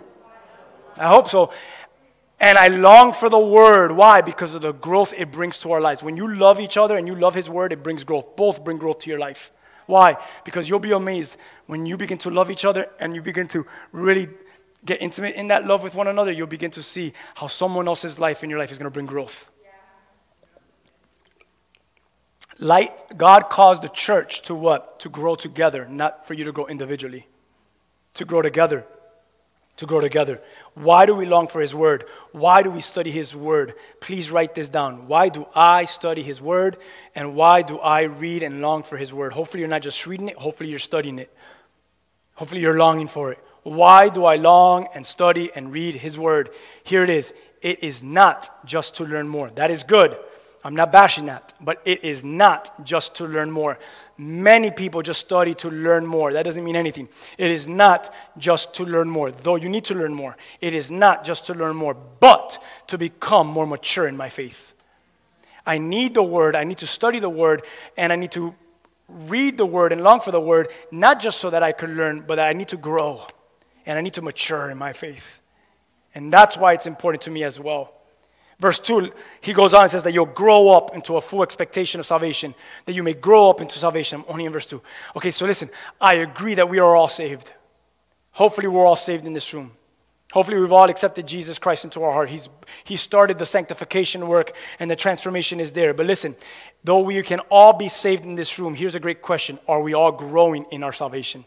[0.96, 1.50] I hope so.
[2.38, 3.92] And I long for the word.
[3.92, 4.20] Why?
[4.20, 6.02] Because of the growth it brings to our lives.
[6.02, 8.36] When you love each other and you love his word, it brings growth.
[8.36, 9.50] Both bring growth to your life.
[9.86, 10.16] Why?
[10.44, 13.66] Because you'll be amazed when you begin to love each other and you begin to
[13.92, 14.28] really
[14.84, 18.18] get intimate in that love with one another, you'll begin to see how someone else's
[18.18, 19.50] life in your life is going to bring growth.
[22.58, 25.00] Light, God caused the church to what?
[25.00, 27.26] To grow together, not for you to grow individually.
[28.14, 28.84] To grow together.
[29.78, 30.40] To grow together.
[30.74, 32.04] Why do we long for His Word?
[32.30, 33.74] Why do we study His Word?
[34.00, 35.08] Please write this down.
[35.08, 36.76] Why do I study His Word?
[37.16, 39.32] And why do I read and long for His Word?
[39.32, 41.34] Hopefully, you're not just reading it, hopefully, you're studying it.
[42.36, 43.38] Hopefully, you're longing for it.
[43.64, 46.50] Why do I long and study and read His Word?
[46.84, 47.32] Here it is.
[47.62, 49.50] It is not just to learn more.
[49.50, 50.16] That is good.
[50.62, 53.78] I'm not bashing that, but it is not just to learn more.
[54.16, 56.32] Many people just study to learn more.
[56.32, 57.08] That doesn't mean anything.
[57.36, 60.36] It is not just to learn more, though you need to learn more.
[60.62, 64.74] It is not just to learn more, but to become more mature in my faith.
[65.66, 67.62] I need the Word, I need to study the Word,
[67.96, 68.54] and I need to
[69.08, 72.24] read the Word and long for the Word, not just so that I could learn,
[72.26, 73.26] but that I need to grow
[73.86, 75.40] and I need to mature in my faith.
[76.14, 77.92] And that's why it's important to me as well.
[78.60, 81.98] Verse 2, he goes on and says that you'll grow up into a full expectation
[81.98, 82.54] of salvation,
[82.86, 84.20] that you may grow up into salvation.
[84.20, 84.80] I'm only in verse 2.
[85.16, 85.70] Okay, so listen,
[86.00, 87.52] I agree that we are all saved.
[88.32, 89.72] Hopefully, we're all saved in this room.
[90.32, 92.30] Hopefully, we've all accepted Jesus Christ into our heart.
[92.30, 92.48] He's,
[92.84, 95.94] he started the sanctification work, and the transformation is there.
[95.94, 96.34] But listen,
[96.82, 99.94] though we can all be saved in this room, here's a great question Are we
[99.94, 101.44] all growing in our salvation?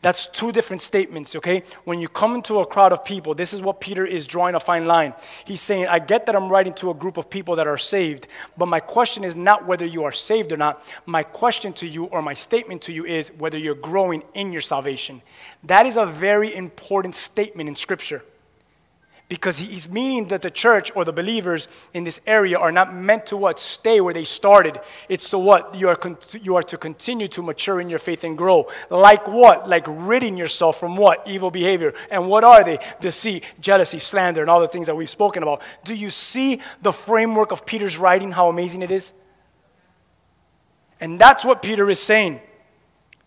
[0.00, 1.64] That's two different statements, okay?
[1.82, 4.60] When you come into a crowd of people, this is what Peter is drawing a
[4.60, 5.12] fine line.
[5.44, 8.28] He's saying, I get that I'm writing to a group of people that are saved,
[8.56, 10.84] but my question is not whether you are saved or not.
[11.04, 14.60] My question to you, or my statement to you, is whether you're growing in your
[14.60, 15.20] salvation.
[15.64, 18.22] That is a very important statement in Scripture
[19.28, 23.26] because he's meaning that the church or the believers in this area are not meant
[23.26, 23.58] to what?
[23.58, 24.80] Stay where they started.
[25.08, 25.74] It's to what?
[25.74, 28.68] You are, con- you are to continue to mature in your faith and grow.
[28.88, 29.68] Like what?
[29.68, 31.28] Like ridding yourself from what?
[31.28, 31.92] Evil behavior.
[32.10, 32.78] And what are they?
[33.00, 35.60] Deceit jealousy slander and all the things that we've spoken about.
[35.84, 39.12] Do you see the framework of peter's writing how amazing it is?
[41.00, 42.40] And that's what peter is saying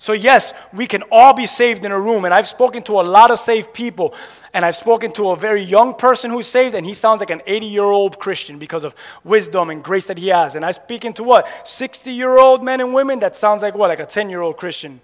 [0.01, 2.25] So, yes, we can all be saved in a room.
[2.25, 4.15] And I've spoken to a lot of saved people.
[4.51, 7.43] And I've spoken to a very young person who's saved, and he sounds like an
[7.45, 10.55] 80 year old Christian because of wisdom and grace that he has.
[10.55, 11.47] And I speak into what?
[11.65, 13.89] 60 year old men and women that sounds like what?
[13.89, 15.01] Like a 10 year old Christian.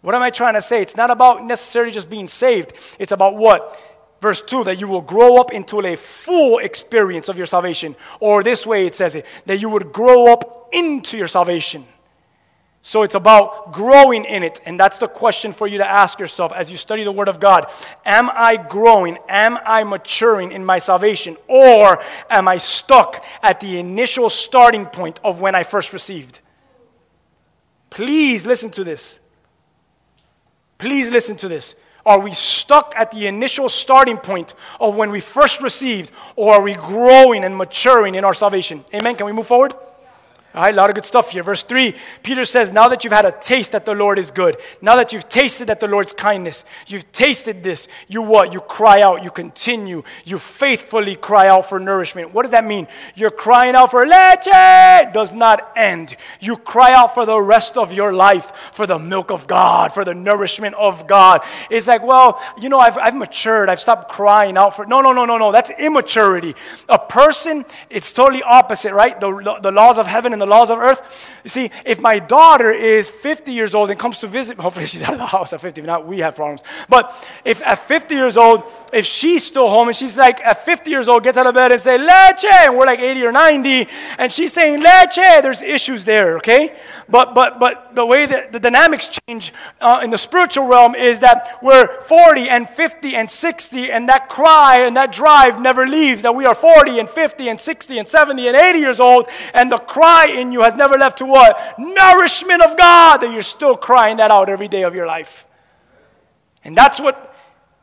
[0.00, 0.80] What am I trying to say?
[0.80, 3.78] It's not about necessarily just being saved, it's about what?
[4.22, 7.94] Verse 2 that you will grow up into a full experience of your salvation.
[8.20, 11.84] Or this way it says it that you would grow up into your salvation.
[12.86, 14.60] So it's about growing in it.
[14.66, 17.40] And that's the question for you to ask yourself as you study the Word of
[17.40, 17.64] God.
[18.04, 19.16] Am I growing?
[19.26, 21.38] Am I maturing in my salvation?
[21.48, 26.40] Or am I stuck at the initial starting point of when I first received?
[27.88, 29.18] Please listen to this.
[30.76, 31.76] Please listen to this.
[32.04, 36.60] Are we stuck at the initial starting point of when we first received, or are
[36.60, 38.84] we growing and maturing in our salvation?
[38.92, 39.16] Amen.
[39.16, 39.72] Can we move forward?
[40.54, 41.42] All right, a lot of good stuff here.
[41.42, 44.56] Verse 3, Peter says, Now that you've had a taste that the Lord is good,
[44.80, 48.52] now that you've tasted that the Lord's kindness, you've tasted this, you what?
[48.52, 52.32] You cry out, you continue, you faithfully cry out for nourishment.
[52.32, 52.86] What does that mean?
[53.16, 56.16] You're crying out for leche, does not end.
[56.38, 60.04] You cry out for the rest of your life, for the milk of God, for
[60.04, 61.40] the nourishment of God.
[61.68, 64.86] It's like, well, you know, I've, I've matured, I've stopped crying out for.
[64.86, 66.54] No, no, no, no, no, that's immaturity.
[66.88, 69.18] A person, it's totally opposite, right?
[69.18, 71.28] The, the laws of heaven and the laws of earth.
[71.44, 75.02] You see, if my daughter is 50 years old and comes to visit, hopefully she's
[75.02, 76.62] out of the house at 50, not we have problems.
[76.88, 77.12] But
[77.44, 81.08] if at 50 years old, if she's still home and she's like at 50 years
[81.08, 84.32] old, gets out of bed and say, leche, and we're like 80 or 90, and
[84.32, 86.76] she's saying leche, there's issues there, okay?
[87.08, 91.20] But, but, but the way that the dynamics change uh, in the spiritual realm is
[91.20, 96.22] that we're 40 and 50 and 60, and that cry and that drive never leaves,
[96.22, 99.70] that we are 40 and 50 and 60 and 70 and 80 years old, and
[99.70, 101.78] the cry in you has never left to what?
[101.78, 105.46] Nourishment of God, that you're still crying that out every day of your life.
[106.64, 107.34] And that's what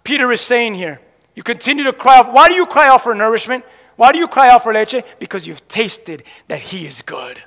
[0.03, 0.99] Peter is saying here.
[1.35, 2.33] You continue to cry out.
[2.33, 3.63] Why do you cry out for nourishment?
[3.95, 5.03] Why do you cry out for leche?
[5.19, 7.41] Because you've tasted that He is good.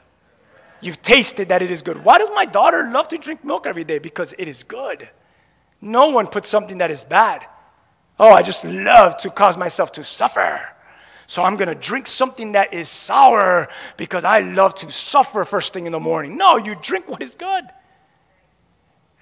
[0.81, 2.05] You've tasted that it is good.
[2.05, 3.99] Why does my daughter love to drink milk every day?
[3.99, 5.09] Because it is good.
[5.81, 7.47] No one puts something that is bad.
[8.19, 10.74] Oh, I just love to cause myself to suffer.
[11.27, 15.73] So I'm going to drink something that is sour because I love to suffer first
[15.73, 16.37] thing in the morning.
[16.37, 17.65] No, you drink what is good.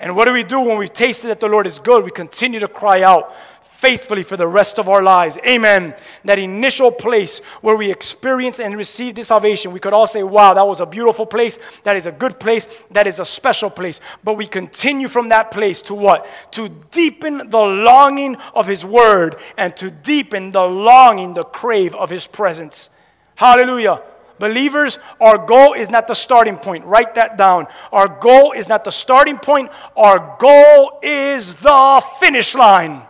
[0.03, 2.05] And what do we do when we've tasted that the Lord is good?
[2.05, 5.39] We continue to cry out, faithfully for the rest of our lives.
[5.47, 5.95] Amen.
[6.25, 10.55] That initial place where we experience and receive this salvation, we could all say, wow,
[10.55, 11.59] that was a beautiful place.
[11.85, 12.67] That is a good place.
[12.91, 14.01] That is a special place.
[14.25, 16.27] But we continue from that place to what?
[16.53, 22.11] To deepen the longing of His Word and to deepen the longing, the crave of
[22.11, 22.91] His presence.
[23.37, 24.03] Hallelujah.
[24.39, 26.85] Believers, our goal is not the starting point.
[26.85, 27.67] Write that down.
[27.93, 29.71] Our goal is not the starting point.
[29.97, 33.03] Our goal is the finish line.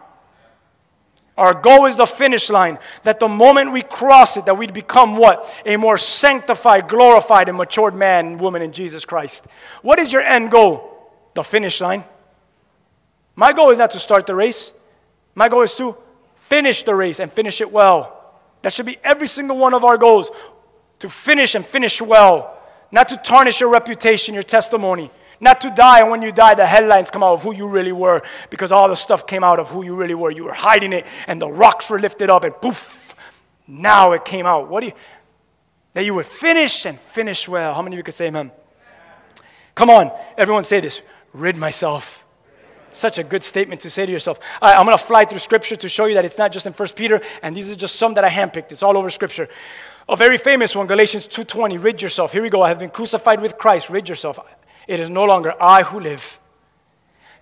[1.37, 2.79] Our goal is the finish line.
[3.05, 5.51] That the moment we cross it, that we become what?
[5.65, 9.47] A more sanctified, glorified, and matured man and woman in Jesus Christ.
[9.81, 11.11] What is your end goal?
[11.35, 12.05] The finish line.
[13.35, 14.73] My goal is not to start the race.
[15.35, 15.97] My goal is to
[16.37, 18.19] finish the race and finish it well.
[18.61, 20.31] That should be every single one of our goals.
[21.03, 22.57] To finish and finish well.
[22.93, 25.11] Not to tarnish your reputation, your testimony.
[25.41, 27.91] Not to die, and when you die, the headlines come out of who you really
[27.91, 30.31] were because all the stuff came out of who you really were.
[30.31, 33.17] You were hiding it, and the rocks were lifted up, and poof,
[33.67, 34.69] now it came out.
[34.69, 34.93] What do you,
[35.95, 37.75] that you would finish and finish well.
[37.75, 38.53] How many of you could say amen?
[39.75, 42.25] Come on, everyone say this rid myself.
[42.93, 44.39] Such a good statement to say to yourself.
[44.61, 46.73] I, I'm going to fly through scripture to show you that it's not just in
[46.73, 48.71] 1 Peter, and these are just some that I handpicked.
[48.71, 49.49] It's all over scripture.
[50.09, 52.33] A very famous one, Galatians 2:20, rid yourself.
[52.33, 52.63] Here we go.
[52.63, 54.39] I have been crucified with Christ, rid yourself.
[54.89, 56.41] It is no longer I who live.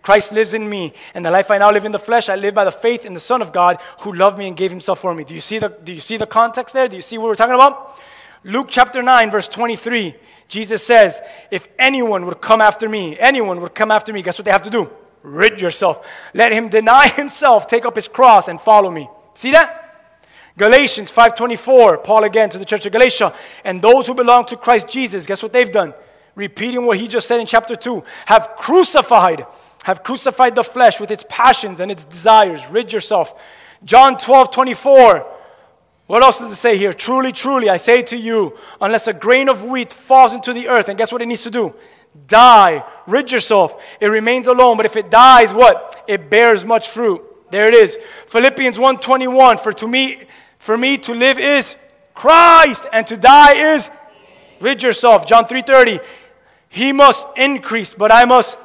[0.03, 2.55] Christ lives in me, and the life I now live in the flesh, I live
[2.55, 5.15] by the faith in the Son of God who loved me and gave himself for
[5.15, 5.25] me.
[5.25, 6.89] Do you see the, do you see the context there?
[6.89, 7.99] Do you see what we're talking about?
[8.43, 10.15] Luke chapter 9, verse 23,
[10.49, 11.21] Jesus says,
[11.51, 14.63] If anyone would come after me, anyone would come after me, guess what they have
[14.63, 14.91] to do?
[15.23, 16.07] Rid yourself.
[16.33, 19.09] Let him deny himself, take up his cross, and follow me.
[19.35, 19.80] See that?
[20.61, 23.33] Galatians 5:24, Paul again to the church of Galatia,
[23.65, 25.95] and those who belong to Christ Jesus, guess what they've done?
[26.35, 29.47] repeating what he just said in chapter 2 have crucified
[29.85, 32.67] have crucified the flesh with its passions and its desires.
[32.67, 33.35] Rid yourself.
[33.83, 35.25] John 12:24.
[36.07, 36.93] what else does it say here?
[36.93, 40.89] Truly truly i say to you unless a grain of wheat falls into the earth
[40.89, 41.75] and guess what it needs to do?
[42.27, 42.85] Die.
[43.07, 43.69] Rid yourself.
[44.01, 45.77] It remains alone but if it dies what?
[46.07, 47.23] It bears much fruit.
[47.51, 47.99] There it is.
[48.27, 50.27] Philippians 1.21 for to me
[50.61, 51.75] for me to live is
[52.15, 53.91] christ and to die is
[54.61, 56.01] rid yourself john 3.30
[56.71, 58.57] he must increase, but I must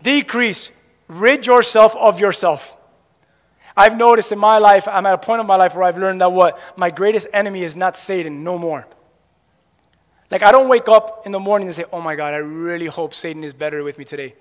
[0.00, 0.70] decrease,
[1.08, 2.78] rid yourself of yourself.
[3.76, 6.20] I've noticed in my life, I'm at a point of my life where I've learned
[6.20, 6.58] that what?
[6.76, 8.86] My greatest enemy is not Satan, no more.
[10.30, 12.86] Like, I don't wake up in the morning and say, oh my God, I really
[12.86, 14.34] hope Satan is better with me today.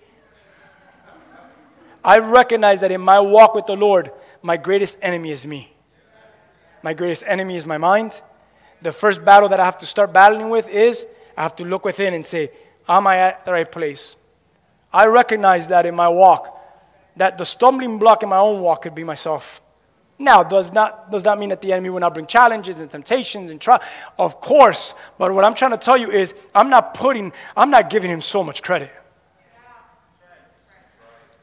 [2.03, 4.11] I recognize that in my walk with the Lord,
[4.43, 5.73] my greatest enemy is me.
[6.83, 8.21] My greatest enemy is my mind.
[8.81, 11.85] The first battle that I have to start battling with is I have to look
[11.85, 12.51] within and say,
[12.87, 14.15] Am I at the right place?
[14.93, 16.57] I recognize that in my walk,
[17.17, 19.61] that the stumbling block in my own walk could be myself.
[20.19, 23.51] Now, does not does not mean that the enemy will not bring challenges and temptations
[23.51, 23.83] and try.
[24.17, 27.89] Of course, but what I'm trying to tell you is, I'm not putting, I'm not
[27.89, 28.91] giving him so much credit.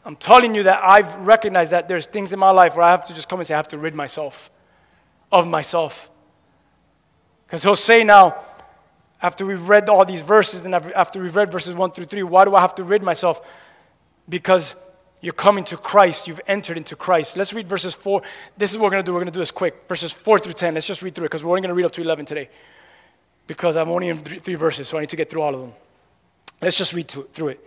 [0.05, 3.07] I'm telling you that I've recognized that there's things in my life where I have
[3.07, 4.51] to just come and say, I have to rid myself
[5.35, 6.09] of myself.
[7.47, 8.37] Because he'll say now,
[9.21, 12.45] after we've read all these verses and after we've read verses 1 through 3, why
[12.45, 13.41] do I have to rid myself?
[14.29, 14.75] Because
[15.21, 16.29] you're coming to Christ.
[16.29, 17.37] You've entered into Christ.
[17.37, 18.23] Let's read verses 4.
[18.57, 19.13] This is what we're going to do.
[19.13, 19.89] We're going to do this quick.
[19.89, 20.75] Verses 4 through 10.
[20.75, 22.49] Let's just read through it because we're only going to read up to 11 today.
[23.47, 25.61] Because I'm only in three, three verses, so I need to get through all of
[25.61, 25.73] them.
[26.63, 27.67] Let's just read through it.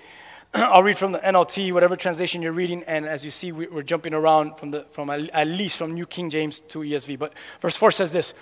[0.53, 3.83] I'll read from the NLT, whatever translation you're reading, and as you see, we, are
[3.83, 7.19] jumping around from, the, from at least from New King James to ESV.
[7.19, 8.33] But verse 4 says this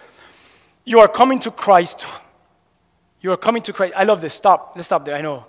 [0.84, 2.06] You are coming to Christ.
[3.22, 3.94] You are coming to Christ.
[3.98, 4.34] I love this.
[4.34, 4.74] Stop.
[4.76, 5.15] Let's stop there.
[5.15, 5.46] I know.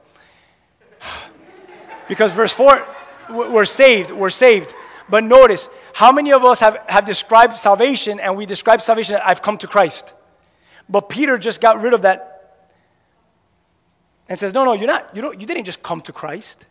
[2.09, 2.87] because verse 4,
[3.31, 4.11] we're saved.
[4.11, 4.75] We're saved.
[5.09, 9.43] But notice, how many of us have, have described salvation and we describe salvation I've
[9.43, 10.15] come to Christ?
[10.89, 12.36] But Peter just got rid of that
[14.29, 16.67] and says, No, no, you're not, you, don't, you didn't just come to Christ.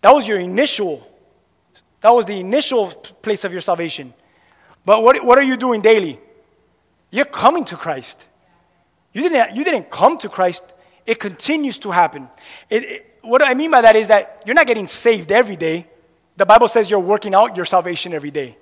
[0.00, 1.06] That was your initial,
[2.00, 4.12] that was the initial place of your salvation.
[4.84, 6.20] But what, what are you doing daily?
[7.10, 8.28] You're coming to Christ.
[9.12, 10.62] You didn't, you didn't come to Christ,
[11.06, 12.28] it continues to happen.
[12.68, 15.86] It, it, what I mean by that is that you're not getting saved every day.
[16.36, 18.58] The Bible says you're working out your salvation every day.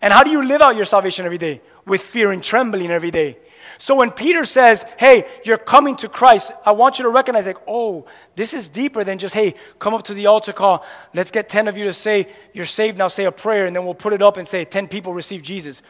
[0.00, 1.62] And how do you live out your salvation every day?
[1.86, 3.38] With fear and trembling every day.
[3.78, 7.58] So when Peter says, hey, you're coming to Christ, I want you to recognize, like,
[7.66, 10.84] oh, this is deeper than just, hey, come up to the altar call.
[11.14, 13.84] Let's get 10 of you to say, you're saved now, say a prayer, and then
[13.84, 15.82] we'll put it up and say, 10 people receive Jesus.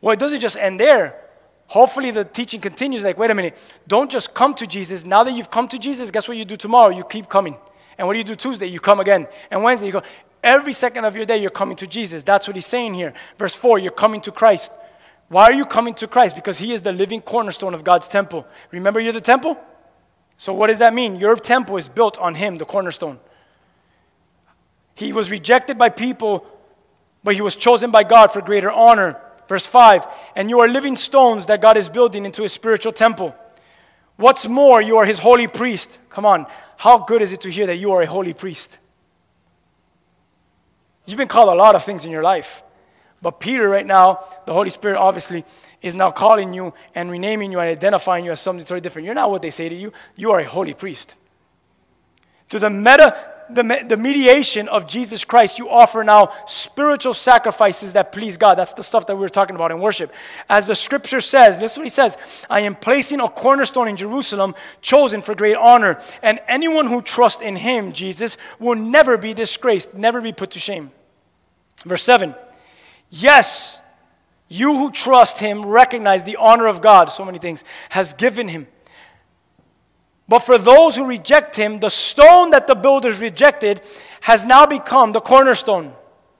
[0.00, 1.20] Well, it doesn't just end there.
[1.66, 3.56] Hopefully, the teaching continues like, wait a minute,
[3.88, 5.04] don't just come to Jesus.
[5.04, 6.90] Now that you've come to Jesus, guess what you do tomorrow?
[6.90, 7.56] You keep coming.
[7.96, 8.66] And what do you do Tuesday?
[8.66, 9.26] You come again.
[9.50, 10.02] And Wednesday, you go.
[10.42, 12.22] Every second of your day, you're coming to Jesus.
[12.22, 13.14] That's what he's saying here.
[13.38, 14.72] Verse 4, you're coming to Christ.
[15.28, 16.36] Why are you coming to Christ?
[16.36, 18.46] Because He is the living cornerstone of God's temple.
[18.70, 19.58] Remember, you're the temple?
[20.36, 21.16] So, what does that mean?
[21.16, 23.18] Your temple is built on Him, the cornerstone.
[24.94, 26.46] He was rejected by people,
[27.22, 29.20] but He was chosen by God for greater honor.
[29.48, 30.06] Verse 5
[30.36, 33.34] And you are living stones that God is building into His spiritual temple.
[34.16, 35.98] What's more, you are His holy priest.
[36.10, 38.78] Come on, how good is it to hear that you are a holy priest?
[41.06, 42.62] You've been called a lot of things in your life.
[43.22, 45.44] But Peter, right now, the Holy Spirit obviously
[45.80, 49.06] is now calling you and renaming you and identifying you as something totally different.
[49.06, 51.14] You're not what they say to you, you are a holy priest.
[52.50, 58.12] To the meta, the, the mediation of Jesus Christ, you offer now spiritual sacrifices that
[58.12, 58.56] please God.
[58.56, 60.12] That's the stuff that we were talking about in worship.
[60.48, 62.16] As the scripture says, this is what he says
[62.48, 66.00] I am placing a cornerstone in Jerusalem, chosen for great honor.
[66.22, 70.58] And anyone who trusts in him, Jesus, will never be disgraced, never be put to
[70.58, 70.90] shame.
[71.84, 72.34] Verse 7
[73.16, 73.80] Yes,
[74.48, 78.66] you who trust him recognize the honor of God, so many things, has given him.
[80.26, 83.82] But for those who reject him, the stone that the builders rejected
[84.22, 85.92] has now become the cornerstone.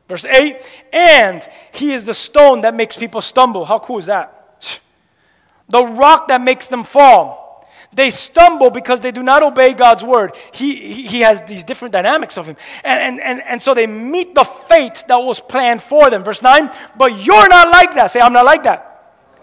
[0.08, 0.56] Verse 8,
[0.92, 3.64] and he is the stone that makes people stumble.
[3.66, 4.30] How cool is that?
[5.68, 7.43] The rock that makes them fall.
[7.94, 10.34] They stumble because they do not obey God's word.
[10.52, 12.56] He, he, has these different dynamics of him.
[12.82, 16.24] And, and, and, and so they meet the fate that was planned for them.
[16.24, 18.10] Verse 9, but you're not like that.
[18.10, 18.90] Say, I'm not like that.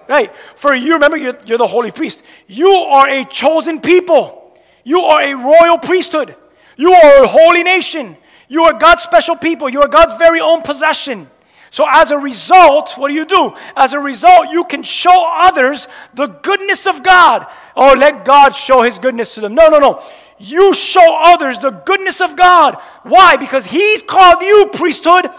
[0.10, 0.36] Right?
[0.56, 2.24] For you, remember, you're, you're the holy priest.
[2.48, 4.60] You are a chosen people.
[4.84, 6.36] You are a royal priesthood.
[6.76, 8.18] You are a holy nation.
[8.50, 9.70] You are God's special people.
[9.70, 11.30] You are God's very own possession.
[11.71, 13.53] So, as a result, what do you do?
[13.78, 17.47] As a result, you can show others the goodness of God.
[17.78, 19.55] Oh, let God show his goodness to them.
[19.55, 20.03] No, no, no.
[20.38, 22.76] You show others the goodness of God.
[23.03, 23.38] Why?
[23.38, 25.30] Because he's called you, priesthood,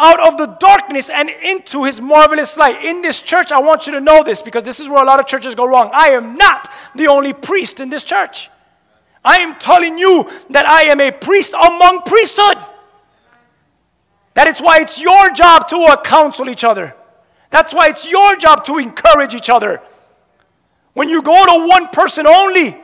[0.00, 2.82] out of the darkness and into his marvelous light.
[2.82, 5.20] In this church, I want you to know this because this is where a lot
[5.20, 5.90] of churches go wrong.
[5.92, 8.48] I am not the only priest in this church.
[9.22, 12.56] I am telling you that I am a priest among priesthood.
[14.34, 16.94] That is why it's your job to counsel each other.
[17.50, 19.82] That's why it's your job to encourage each other.
[20.94, 22.78] When you go to one person only,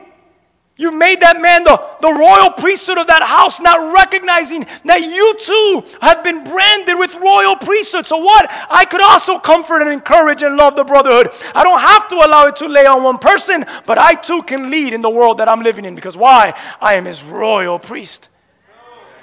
[0.79, 5.35] You made that man the, the royal priesthood of that house, not recognizing that you
[5.35, 8.07] too have been branded with royal priesthood.
[8.07, 8.47] So, what?
[8.49, 11.35] I could also comfort and encourage and love the brotherhood.
[11.53, 14.71] I don't have to allow it to lay on one person, but I too can
[14.71, 16.53] lead in the world that I'm living in because why?
[16.79, 18.28] I am his royal priest.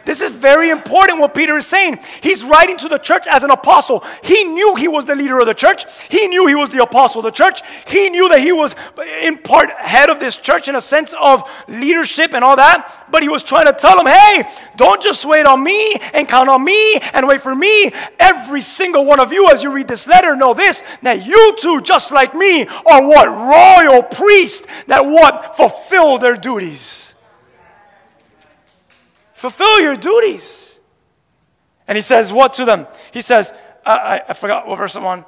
[0.07, 1.99] This is very important what Peter is saying.
[2.23, 4.05] He's writing to the church as an apostle.
[4.23, 5.85] He knew he was the leader of the church.
[6.09, 7.61] He knew he was the apostle of the church.
[7.89, 8.77] He knew that he was
[9.21, 13.07] in part head of this church in a sense of leadership and all that.
[13.11, 14.45] But he was trying to tell them, hey,
[14.77, 17.91] don't just wait on me and count on me and wait for me.
[18.21, 21.81] Every single one of you, as you read this letter, know this that you too,
[21.81, 23.27] just like me, are what?
[23.27, 25.57] Royal priests that what?
[25.57, 27.06] Fulfill their duties.
[29.47, 30.77] Fulfill your duties.
[31.87, 32.89] And he says, What to them?
[33.13, 33.53] He says,
[33.85, 35.25] I, I forgot what verse I'm on.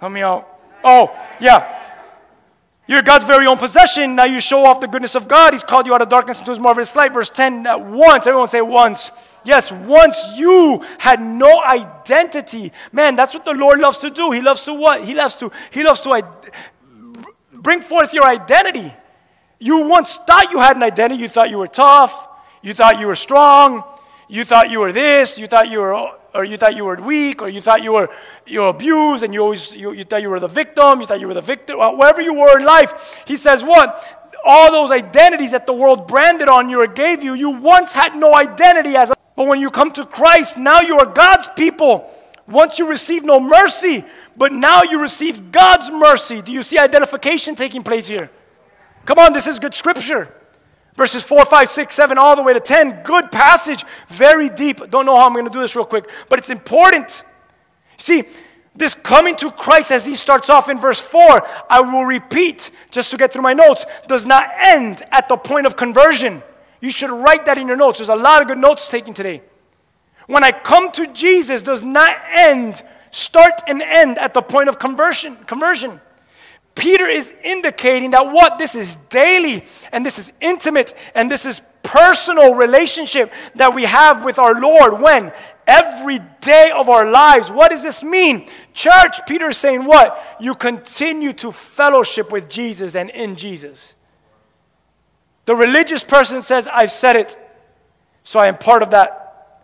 [0.00, 0.48] Help me out.
[0.82, 1.84] Oh, yeah.
[2.88, 4.16] You're God's very own possession.
[4.16, 5.52] Now you show off the goodness of God.
[5.52, 7.14] He's called you out of darkness into his marvelous light.
[7.14, 9.12] Verse 10, at once, everyone say once.
[9.44, 12.72] Yes, once you had no identity.
[12.90, 14.32] Man, that's what the Lord loves to do.
[14.32, 15.04] He loves to what?
[15.04, 16.26] He loves to, he loves to
[17.52, 18.92] bring forth your identity.
[19.60, 21.22] You once thought you had an identity.
[21.22, 22.25] You thought you were tough.
[22.66, 23.84] You thought you were strong.
[24.26, 25.38] You thought you were this.
[25.38, 25.94] You thought you were,
[26.34, 28.10] or you thought you were weak, or you thought you were
[28.44, 31.00] you were abused, and you always you, you thought you were the victim.
[31.00, 31.78] You thought you were the victim.
[31.78, 34.02] Wherever you were in life, he says what?
[34.44, 38.16] All those identities that the world branded on you or gave you, you once had
[38.16, 39.10] no identity as.
[39.10, 42.10] A, but when you come to Christ, now you are God's people.
[42.48, 44.04] Once you received no mercy,
[44.36, 46.42] but now you receive God's mercy.
[46.42, 48.28] Do you see identification taking place here?
[49.04, 50.34] Come on, this is good scripture.
[50.96, 53.02] Verses 4, 5, 6, 7, all the way to 10.
[53.02, 54.78] Good passage, very deep.
[54.88, 57.22] Don't know how I'm going to do this real quick, but it's important.
[57.98, 58.24] See,
[58.74, 63.10] this coming to Christ as he starts off in verse 4, I will repeat just
[63.10, 66.42] to get through my notes, does not end at the point of conversion.
[66.80, 67.98] You should write that in your notes.
[67.98, 69.42] There's a lot of good notes taken today.
[70.26, 74.78] When I come to Jesus, does not end, start and end at the point of
[74.78, 75.36] conversion.
[75.46, 76.00] Conversion.
[76.76, 81.60] Peter is indicating that what this is daily and this is intimate and this is
[81.82, 85.32] personal relationship that we have with our Lord when
[85.66, 87.50] every day of our lives.
[87.50, 88.48] What does this mean?
[88.72, 90.22] Church, Peter is saying what?
[90.38, 93.94] You continue to fellowship with Jesus and in Jesus.
[95.46, 97.38] The religious person says, I've said it,
[98.22, 99.62] so I am part of that,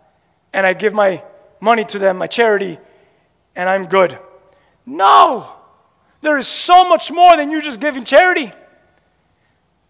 [0.53, 1.23] and I give my
[1.59, 2.79] money to them, my charity,
[3.55, 4.17] and I'm good.
[4.85, 5.51] No.
[6.23, 8.49] There is so much more than you just giving charity.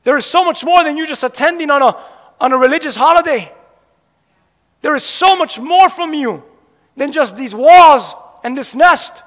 [0.03, 1.95] There is so much more than you just attending on a,
[2.41, 3.51] on a religious holiday.
[4.81, 6.43] There is so much more from you
[6.97, 9.21] than just these walls and this nest.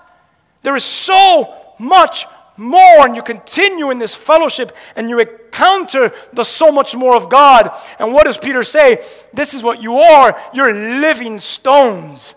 [0.62, 2.26] There is so much
[2.56, 7.28] more, and you continue in this fellowship and you encounter the so much more of
[7.28, 7.70] God.
[8.00, 9.00] And what does Peter say?
[9.32, 10.36] This is what you are.
[10.52, 12.34] You're living stones.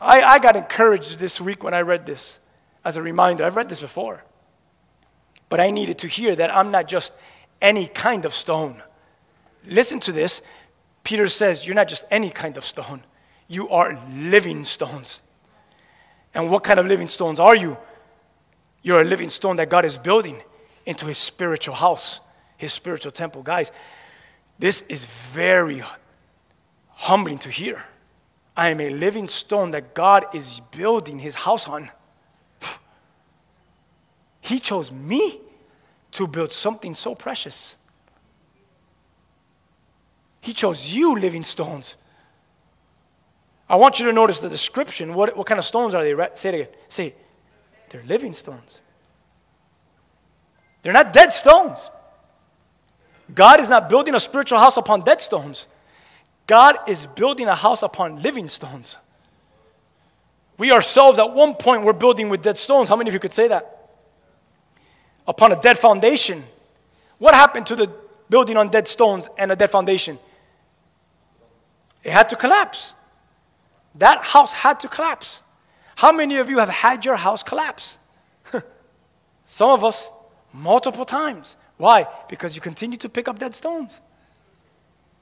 [0.00, 2.38] I, I got encouraged this week when I read this
[2.88, 3.44] as a reminder.
[3.44, 4.24] I've read this before.
[5.50, 7.12] But I needed to hear that I'm not just
[7.60, 8.82] any kind of stone.
[9.66, 10.40] Listen to this.
[11.04, 13.02] Peter says, You're not just any kind of stone,
[13.46, 15.22] you are living stones.
[16.34, 17.76] And what kind of living stones are you?
[18.82, 20.42] You're a living stone that God is building
[20.86, 22.20] into his spiritual house,
[22.56, 23.42] his spiritual temple.
[23.42, 23.72] Guys,
[24.58, 25.82] this is very
[26.88, 27.84] humbling to hear.
[28.56, 31.90] I am a living stone that God is building his house on.
[34.48, 35.40] He chose me
[36.12, 37.76] to build something so precious.
[40.40, 41.98] He chose you, living stones.
[43.68, 45.12] I want you to notice the description.
[45.12, 46.14] What, what kind of stones are they?
[46.32, 46.68] Say it again.
[46.88, 47.14] Say,
[47.90, 48.80] they're living stones.
[50.80, 51.90] They're not dead stones.
[53.34, 55.66] God is not building a spiritual house upon dead stones.
[56.46, 58.96] God is building a house upon living stones.
[60.56, 62.88] We ourselves, at one point, were building with dead stones.
[62.88, 63.77] How many of you could say that?
[65.28, 66.42] Upon a dead foundation.
[67.18, 67.92] What happened to the
[68.30, 70.18] building on dead stones and a dead foundation?
[72.02, 72.94] It had to collapse.
[73.96, 75.42] That house had to collapse.
[75.96, 77.98] How many of you have had your house collapse?
[79.44, 80.10] Some of us,
[80.52, 81.56] multiple times.
[81.76, 82.06] Why?
[82.28, 84.00] Because you continue to pick up dead stones.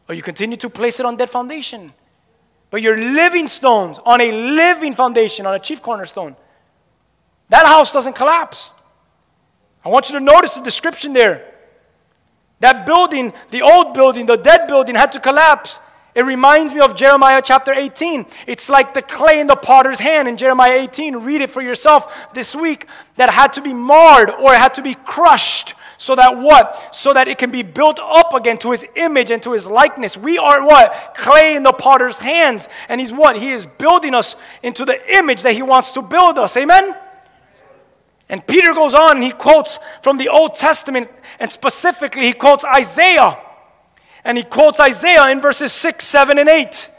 [0.08, 1.92] Or you continue to place it on dead foundation.
[2.70, 6.36] But you're living stones on a living foundation, on a chief cornerstone.
[7.48, 8.72] That house doesn't collapse.
[9.86, 11.48] I want you to notice the description there.
[12.58, 15.78] That building, the old building, the dead building, had to collapse.
[16.12, 18.26] It reminds me of Jeremiah chapter 18.
[18.48, 21.18] It's like the clay in the potter's hand in Jeremiah 18.
[21.18, 22.88] Read it for yourself this week.
[23.14, 26.92] That had to be marred or it had to be crushed So that what?
[26.92, 30.16] So that it can be built up again to his image and to his likeness.
[30.16, 31.14] We are what?
[31.16, 32.68] Clay in the potter's hands.
[32.88, 33.36] And he's what?
[33.36, 34.34] He is building us
[34.64, 36.56] into the image that he wants to build us.
[36.56, 36.96] Amen?
[38.28, 41.08] And Peter goes on and he quotes from the Old Testament,
[41.38, 43.38] and specifically he quotes Isaiah.
[44.24, 46.90] And he quotes Isaiah in verses 6, 7, and 8.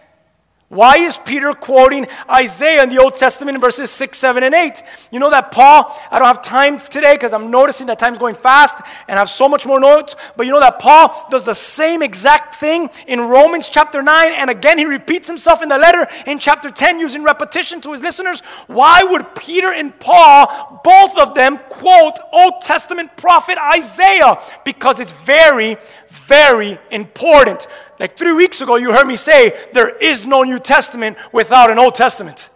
[0.70, 4.84] Why is Peter quoting Isaiah in the Old Testament in verses 6, 7, and 8?
[5.12, 8.36] You know that Paul, I don't have time today because I'm noticing that time's going
[8.36, 11.54] fast and I have so much more notes, but you know that Paul does the
[11.54, 16.06] same exact thing in Romans chapter 9, and again he repeats himself in the letter
[16.26, 18.42] in chapter 10 using repetition to his listeners.
[18.68, 24.38] Why would Peter and Paul, both of them, quote Old Testament prophet Isaiah?
[24.66, 25.78] Because it's very,
[26.10, 27.68] very important.
[28.00, 31.80] Like three weeks ago, you heard me say there is no New Testament without an
[31.80, 32.50] Old Testament.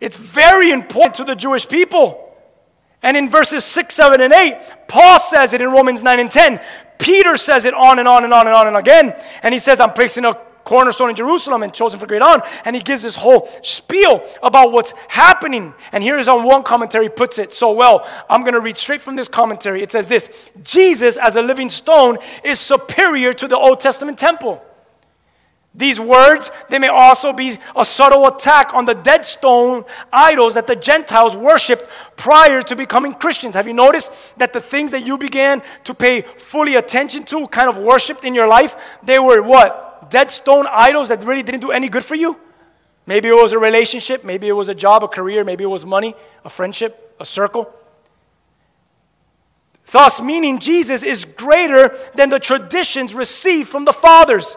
[0.00, 2.22] It's very important to the Jewish people.
[3.02, 6.60] And in verses 6, 7, and 8, Paul says it in Romans 9 and 10.
[6.98, 9.14] Peter says it on and on and on and on and again.
[9.42, 10.34] And he says, I'm placing a
[10.66, 12.42] cornerstone in Jerusalem and chosen for great honor.
[12.66, 15.72] And he gives this whole spiel about what's happening.
[15.92, 18.06] And here's how one commentary puts it so well.
[18.28, 19.82] I'm going to read straight from this commentary.
[19.82, 24.62] It says this Jesus, as a living stone, is superior to the Old Testament temple.
[25.76, 30.66] These words, they may also be a subtle attack on the dead stone idols that
[30.66, 31.86] the Gentiles worshiped
[32.16, 33.54] prior to becoming Christians.
[33.54, 37.68] Have you noticed that the things that you began to pay fully attention to, kind
[37.68, 39.85] of worshiped in your life, they were what?
[40.10, 42.38] Dead stone idols that really didn't do any good for you?
[43.06, 45.86] Maybe it was a relationship, maybe it was a job, a career, maybe it was
[45.86, 47.72] money, a friendship, a circle.
[49.90, 54.56] Thus, meaning Jesus is greater than the traditions received from the fathers.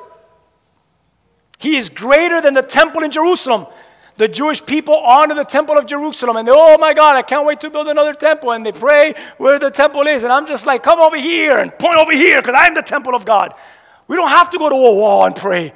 [1.59, 3.67] He is greater than the temple in Jerusalem.
[4.17, 7.45] The Jewish people honor the temple of Jerusalem and they, oh my God, I can't
[7.45, 8.51] wait to build another temple.
[8.51, 10.23] And they pray where the temple is.
[10.23, 13.15] And I'm just like, come over here and point over here because I'm the temple
[13.15, 13.53] of God.
[14.09, 15.71] We don't have to go to a wall and pray.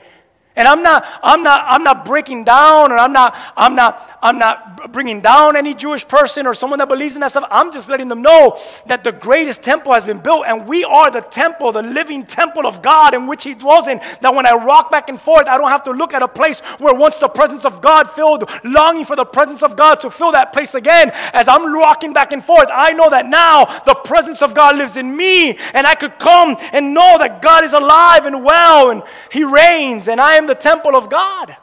[0.56, 4.38] And I'm not, I'm not, I'm not breaking down or I'm not, I'm not, I'm
[4.38, 7.48] not bringing down any Jewish person or someone that believes in that stuff.
[7.50, 11.10] I'm just letting them know that the greatest temple has been built and we are
[11.10, 14.00] the temple, the living temple of God in which He dwells in.
[14.22, 16.60] That when I rock back and forth, I don't have to look at a place
[16.78, 20.34] where once the presence of God filled, longing for the presence of God to fill
[20.34, 21.12] that place again.
[21.34, 24.98] As I'm rocking back and forth, I know that now the presence of God lives
[24.98, 29.02] in me and I could come and know that God is alive and well and
[29.32, 31.56] He reigns and I am am the temple of God.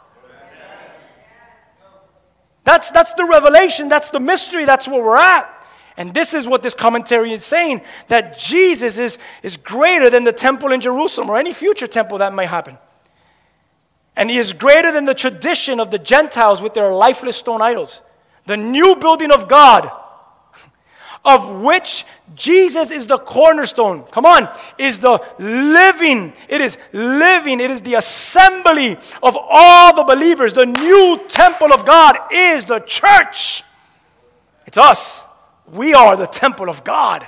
[2.64, 5.56] That's, that's the revelation, that's the mystery, that's where we're at.
[5.96, 10.32] And this is what this commentary is saying that Jesus is, is greater than the
[10.32, 12.78] temple in Jerusalem or any future temple that may happen.
[14.16, 18.00] And he is greater than the tradition of the Gentiles with their lifeless stone idols.
[18.46, 19.90] The new building of God
[21.24, 24.04] of which Jesus is the cornerstone.
[24.04, 24.48] Come on,
[24.78, 30.52] is the living, it is living, it is the assembly of all the believers.
[30.52, 33.64] The new temple of God is the church.
[34.66, 35.24] It's us.
[35.66, 37.26] We are the temple of God.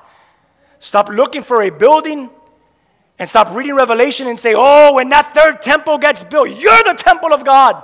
[0.78, 2.30] Stop looking for a building
[3.18, 6.94] and stop reading Revelation and say, oh, when that third temple gets built, you're the
[6.96, 7.82] temple of God.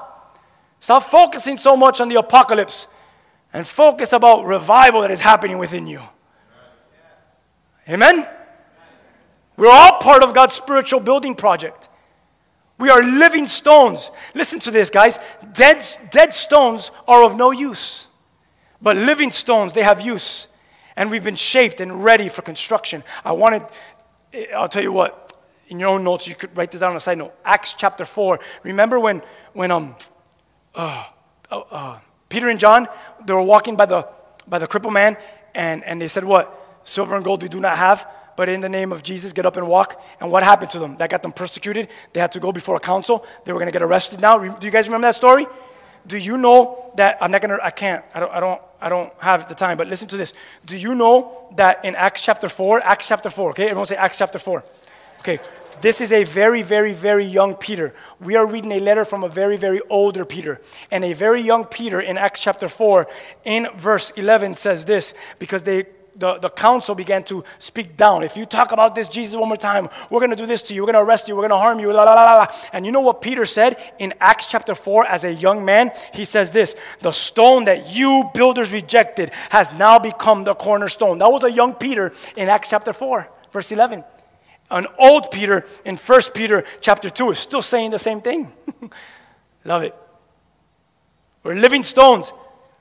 [0.80, 2.86] Stop focusing so much on the apocalypse
[3.52, 6.02] and focus about revival that is happening within you.
[7.88, 8.28] Amen?
[9.56, 11.88] We're all part of God's spiritual building project.
[12.78, 14.10] We are living stones.
[14.34, 15.18] Listen to this, guys.
[15.52, 18.06] Dead, dead stones are of no use,
[18.80, 20.46] but living stones, they have use.
[20.94, 23.02] And we've been shaped and ready for construction.
[23.24, 23.62] I wanted,
[24.54, 25.34] I'll tell you what,
[25.68, 27.34] in your own notes, you could write this down on a side note.
[27.44, 28.38] Acts chapter 4.
[28.62, 29.22] Remember when,
[29.52, 29.96] when um,
[30.74, 31.06] uh,
[31.50, 32.88] uh, uh, Peter and John,
[33.24, 34.06] they were walking by the,
[34.46, 35.16] by the crippled man,
[35.54, 36.54] and, and they said, What?
[36.84, 39.56] Silver and gold we do not have, but in the name of Jesus, get up
[39.56, 40.00] and walk.
[40.20, 40.96] And what happened to them?
[40.98, 41.88] That got them persecuted.
[42.12, 43.26] They had to go before a council.
[43.44, 44.38] They were going to get arrested now.
[44.38, 45.46] Do you guys remember that story?
[46.06, 48.88] Do you know that I'm not going to, I can't, I don't, I don't, I
[48.88, 50.32] don't have the time, but listen to this.
[50.64, 53.64] Do you know that in Acts chapter 4, Acts chapter 4, okay?
[53.64, 54.64] Everyone say Acts chapter 4.
[55.20, 55.40] Okay,
[55.80, 57.94] this is a very, very, very young Peter.
[58.20, 60.60] We are reading a letter from a very, very older Peter.
[60.90, 63.06] And a very young Peter in Acts chapter 4,
[63.44, 65.86] in verse 11, says this because they
[66.18, 68.24] the, the council began to speak down.
[68.24, 70.74] If you talk about this Jesus one more time, we're going to do this to
[70.74, 70.82] you.
[70.82, 71.36] We're going to arrest you.
[71.36, 71.92] We're going to harm you.
[71.92, 72.46] La, la, la, la.
[72.72, 75.92] And you know what Peter said in Acts chapter 4 as a young man?
[76.12, 81.18] He says this The stone that you builders rejected has now become the cornerstone.
[81.18, 84.02] That was a young Peter in Acts chapter 4, verse 11
[84.70, 88.52] an old Peter in 1 Peter chapter 2 is still saying the same thing.
[89.64, 89.94] Love it.
[91.42, 92.32] We're living stones.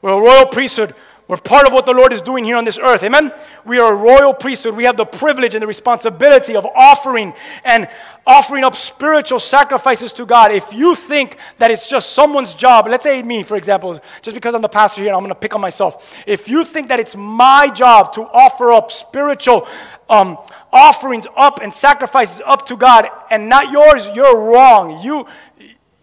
[0.02, 0.94] We're a royal priesthood.
[1.28, 3.04] We're part of what the Lord is doing here on this earth.
[3.04, 3.34] Amen?
[3.66, 4.76] We are a royal priesthood.
[4.76, 7.34] We have the privilege and the responsibility of offering
[7.66, 7.90] and
[8.26, 10.54] offering up spiritual sacrifices to God.
[10.54, 14.56] If you think that it's just someone's job, let's say me, for example, just because
[14.56, 16.16] I'm the pastor here, I'm going to pick on myself.
[16.26, 19.68] If you think that it's my job to offer up spiritual
[20.10, 20.38] um,
[20.72, 25.04] offerings up and sacrifices up to God and not yours, you're wrong.
[25.04, 25.28] You,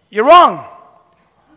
[0.09, 0.65] you're wrong.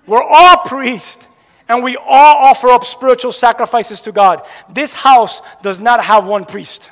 [0.07, 1.29] We're all priests
[1.69, 4.47] and we all offer up spiritual sacrifices to God.
[4.71, 6.91] This house does not have one priest.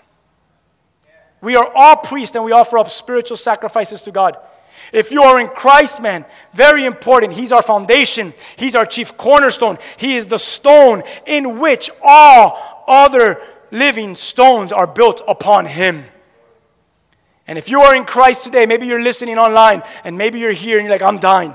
[1.41, 4.37] We are all priests and we offer up spiritual sacrifices to God.
[4.93, 7.33] If you are in Christ, man, very important.
[7.33, 9.79] He's our foundation, He's our chief cornerstone.
[9.97, 13.41] He is the stone in which all other
[13.71, 16.05] living stones are built upon Him.
[17.47, 20.79] And if you are in Christ today, maybe you're listening online and maybe you're here
[20.79, 21.55] and you're like, I'm dying.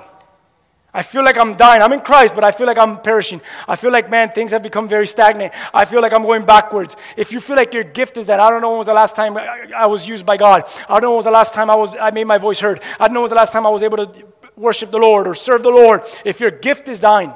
[0.93, 1.81] I feel like I'm dying.
[1.81, 3.41] I'm in Christ, but I feel like I'm perishing.
[3.65, 5.53] I feel like, man, things have become very stagnant.
[5.73, 6.97] I feel like I'm going backwards.
[7.15, 9.15] If you feel like your gift is that, I don't know when was the last
[9.15, 10.63] time I was used by God.
[10.89, 12.81] I don't know when was the last time I, was, I made my voice heard.
[12.99, 15.27] I don't know when was the last time I was able to worship the Lord
[15.27, 16.01] or serve the Lord.
[16.25, 17.33] If your gift is dying,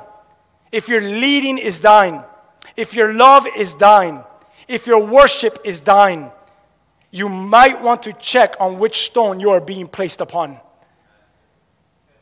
[0.71, 2.21] if your leading is dying,
[2.76, 4.21] if your love is dying,
[4.68, 6.32] if your worship is dying,
[7.11, 10.59] you might want to check on which stone you are being placed upon.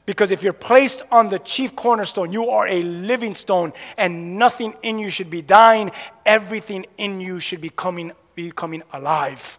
[0.06, 4.76] Because if you're placed on the chief cornerstone, you are a living stone, and nothing
[4.84, 5.92] in you should be dying.
[6.26, 9.58] Everything in you should be coming, becoming alive.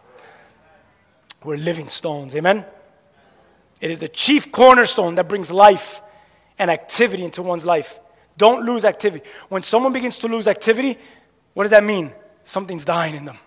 [1.43, 2.35] We're living stones.
[2.35, 2.63] Amen?
[3.81, 6.01] It is the chief cornerstone that brings life
[6.57, 7.99] and activity into one's life.
[8.37, 9.25] Don't lose activity.
[9.49, 10.97] When someone begins to lose activity,
[11.53, 12.11] what does that mean?
[12.45, 13.39] Something's dying in them.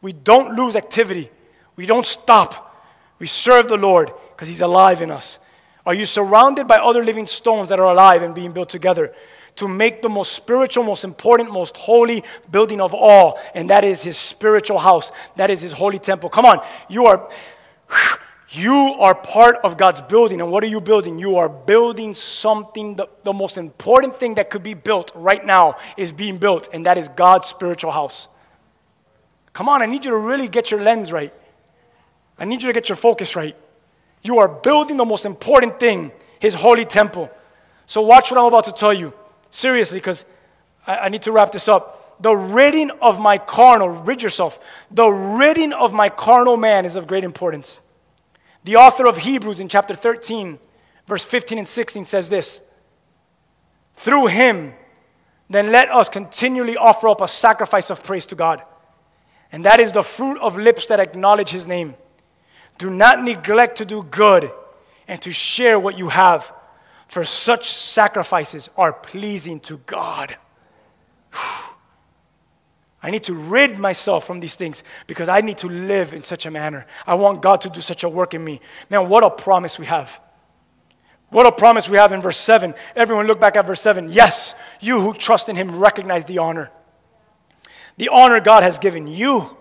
[0.00, 1.30] We don't lose activity.
[1.76, 2.74] We don't stop.
[3.18, 5.38] We serve the Lord because He's alive in us.
[5.86, 9.14] Are you surrounded by other living stones that are alive and being built together
[9.56, 13.38] to make the most spiritual, most important, most holy building of all?
[13.54, 15.12] And that is his spiritual house.
[15.36, 16.30] That is his holy temple.
[16.30, 16.64] Come on.
[16.88, 17.28] You are.
[18.50, 20.40] You are part of God's building.
[20.40, 21.18] And what are you building?
[21.18, 25.76] You are building something, the, the most important thing that could be built right now
[25.98, 28.28] is being built, and that is God's spiritual house.
[29.52, 31.32] Come on, I need you to really get your lens right.
[32.38, 33.56] I need you to get your focus right.
[34.22, 37.30] You are building the most important thing, his holy temple.
[37.86, 39.12] So, watch what I'm about to tell you.
[39.50, 40.24] Seriously, because
[40.86, 42.22] I, I need to wrap this up.
[42.22, 44.58] The ridding of my carnal, rid yourself.
[44.90, 47.80] The ridding of my carnal man is of great importance.
[48.68, 50.58] The author of Hebrews in chapter 13,
[51.06, 52.60] verse 15 and 16 says this
[53.94, 54.74] Through him,
[55.48, 58.62] then let us continually offer up a sacrifice of praise to God.
[59.52, 61.94] And that is the fruit of lips that acknowledge his name.
[62.76, 64.52] Do not neglect to do good
[65.08, 66.52] and to share what you have,
[67.06, 70.36] for such sacrifices are pleasing to God.
[73.02, 76.46] I need to rid myself from these things because I need to live in such
[76.46, 76.86] a manner.
[77.06, 78.60] I want God to do such a work in me.
[78.90, 80.20] Man, what a promise we have.
[81.30, 82.74] What a promise we have in verse 7.
[82.96, 84.08] Everyone look back at verse 7.
[84.10, 86.70] Yes, you who trust in him recognize the honor.
[87.98, 89.56] The honor God has given you,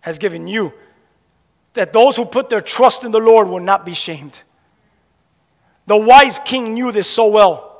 [0.00, 0.72] has given you
[1.74, 4.42] that those who put their trust in the Lord will not be shamed.
[5.86, 7.73] The wise king knew this so well.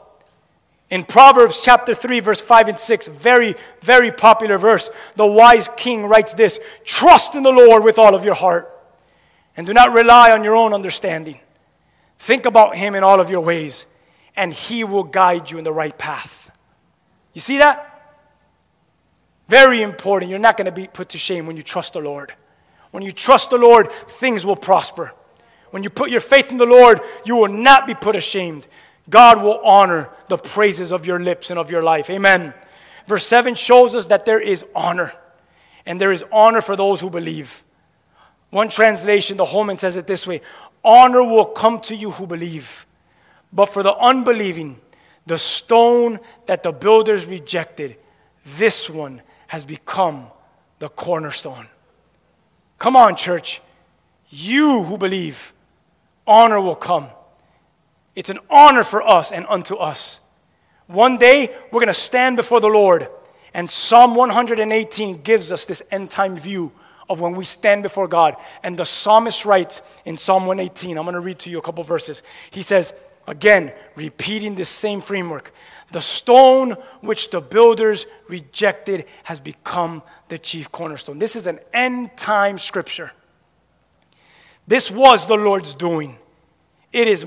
[0.91, 6.07] In Proverbs chapter 3, verse 5 and 6, very, very popular verse, the wise king
[6.07, 8.71] writes this Trust in the Lord with all of your heart,
[9.57, 11.41] and do not rely on your own understanding.
[12.19, 13.87] Think about him in all of your ways,
[14.37, 16.51] and he will guide you in the right path.
[17.33, 17.91] You see that?
[19.49, 20.31] Very important.
[20.31, 22.33] You're not going to be put to shame when you trust the Lord.
[22.91, 25.13] When you trust the Lord, things will prosper.
[25.71, 28.67] When you put your faith in the Lord, you will not be put ashamed.
[29.11, 32.09] God will honor the praises of your lips and of your life.
[32.09, 32.55] Amen.
[33.07, 35.13] Verse 7 shows us that there is honor,
[35.85, 37.63] and there is honor for those who believe.
[38.51, 40.41] One translation, the Holman says it this way
[40.85, 42.87] Honor will come to you who believe.
[43.53, 44.81] But for the unbelieving,
[45.27, 47.97] the stone that the builders rejected,
[48.45, 50.27] this one has become
[50.81, 51.69] the cornerstone.
[52.79, 53.63] Come on, church.
[54.29, 55.53] You who believe,
[56.27, 57.09] honor will come.
[58.15, 60.21] It's an honor for us and unto us.
[60.87, 63.09] One day, we're going to stand before the Lord,
[63.53, 66.73] and Psalm 118 gives us this end time view
[67.09, 68.37] of when we stand before God.
[68.63, 71.85] And the psalmist writes in Psalm 118, I'm going to read to you a couple
[71.85, 72.23] verses.
[72.51, 72.95] He says,
[73.27, 75.53] again, repeating this same framework
[75.91, 81.21] the stone which the builders rejected has become the chief cornerstone.
[81.21, 83.13] This is an end time scripture.
[84.67, 86.19] This was the Lord's doing.
[86.95, 87.27] It is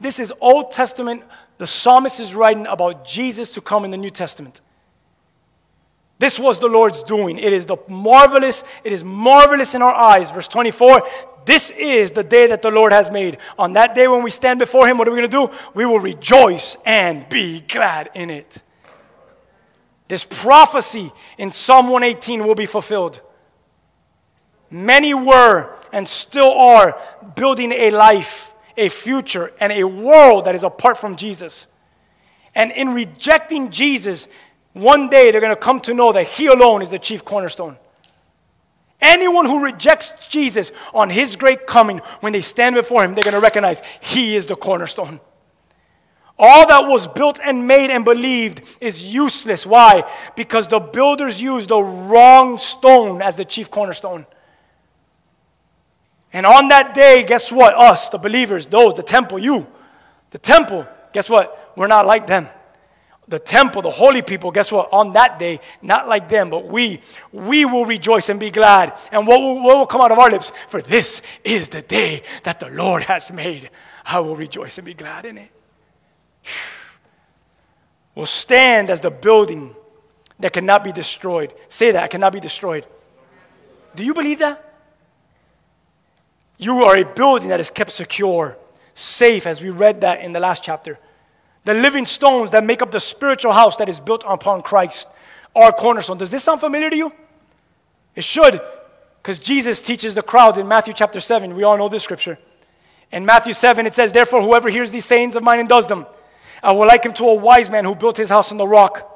[0.00, 1.22] this is Old Testament.
[1.58, 4.60] The psalmist is writing about Jesus to come in the New Testament.
[6.18, 7.38] This was the Lord's doing.
[7.38, 10.32] It is the marvelous, it is marvelous in our eyes.
[10.32, 11.06] Verse 24,
[11.44, 13.38] this is the day that the Lord has made.
[13.58, 15.56] On that day when we stand before him, what are we going to do?
[15.72, 18.58] We will rejoice and be glad in it.
[20.08, 23.20] This prophecy in Psalm 118 will be fulfilled.
[24.68, 27.00] Many were and still are
[27.36, 31.66] building a life, a future, and a world that is apart from Jesus.
[32.54, 34.28] And in rejecting Jesus,
[34.72, 37.76] one day they're going to come to know that He alone is the chief cornerstone.
[39.00, 43.34] Anyone who rejects Jesus on His great coming, when they stand before Him, they're going
[43.34, 45.20] to recognize He is the cornerstone.
[46.38, 49.64] All that was built and made and believed is useless.
[49.64, 50.04] Why?
[50.34, 54.26] Because the builders used the wrong stone as the chief cornerstone.
[56.36, 57.74] And on that day, guess what?
[57.74, 59.66] Us, the believers, those, the temple, you,
[60.30, 61.72] the temple, guess what?
[61.76, 62.48] We're not like them
[63.28, 64.88] the temple, the holy people, guess what?
[64.92, 67.00] On that day, not like them, but we,
[67.32, 68.96] we will rejoice and be glad.
[69.10, 70.52] And what will, what will come out of our lips?
[70.68, 73.70] For this is the day that the Lord has made.
[74.04, 75.50] I will rejoice and be glad in it.
[78.14, 79.74] Will stand as the building
[80.38, 81.52] that cannot be destroyed.
[81.68, 82.86] Say that, cannot be destroyed.
[83.96, 84.65] Do you believe that?
[86.58, 88.56] You are a building that is kept secure,
[88.94, 90.98] safe, as we read that in the last chapter.
[91.64, 95.08] The living stones that make up the spiritual house that is built upon Christ
[95.54, 96.18] are cornerstone.
[96.18, 97.12] Does this sound familiar to you?
[98.14, 98.60] It should,
[99.22, 101.54] because Jesus teaches the crowds in Matthew chapter 7.
[101.54, 102.38] We all know this scripture.
[103.12, 106.06] In Matthew 7, it says, Therefore, whoever hears these sayings of mine and does them,
[106.62, 109.15] I will liken him to a wise man who built his house on the rock.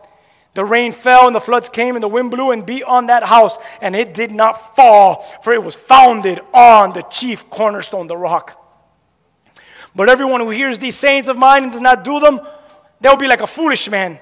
[0.55, 3.23] The rain fell and the floods came and the wind blew and beat on that
[3.23, 8.17] house, and it did not fall, for it was founded on the chief cornerstone, the
[8.17, 8.57] rock.
[9.95, 12.41] But everyone who hears these sayings of mine and does not do them,
[13.01, 14.19] they'll be like a foolish man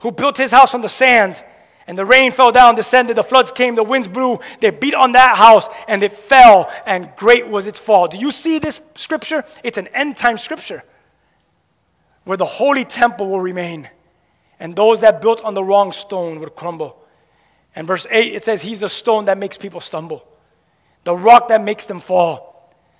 [0.00, 1.42] who built his house on the sand.
[1.86, 5.12] And the rain fell down, descended, the floods came, the winds blew, they beat on
[5.12, 8.08] that house, and it fell, and great was its fall.
[8.08, 9.42] Do you see this scripture?
[9.64, 10.84] It's an end time scripture
[12.24, 13.88] where the holy temple will remain,
[14.60, 16.98] and those that built on the wrong stone would crumble.
[17.74, 20.26] And verse 8, it says, He's a stone that makes people stumble,
[21.04, 22.48] the rock that makes them fall.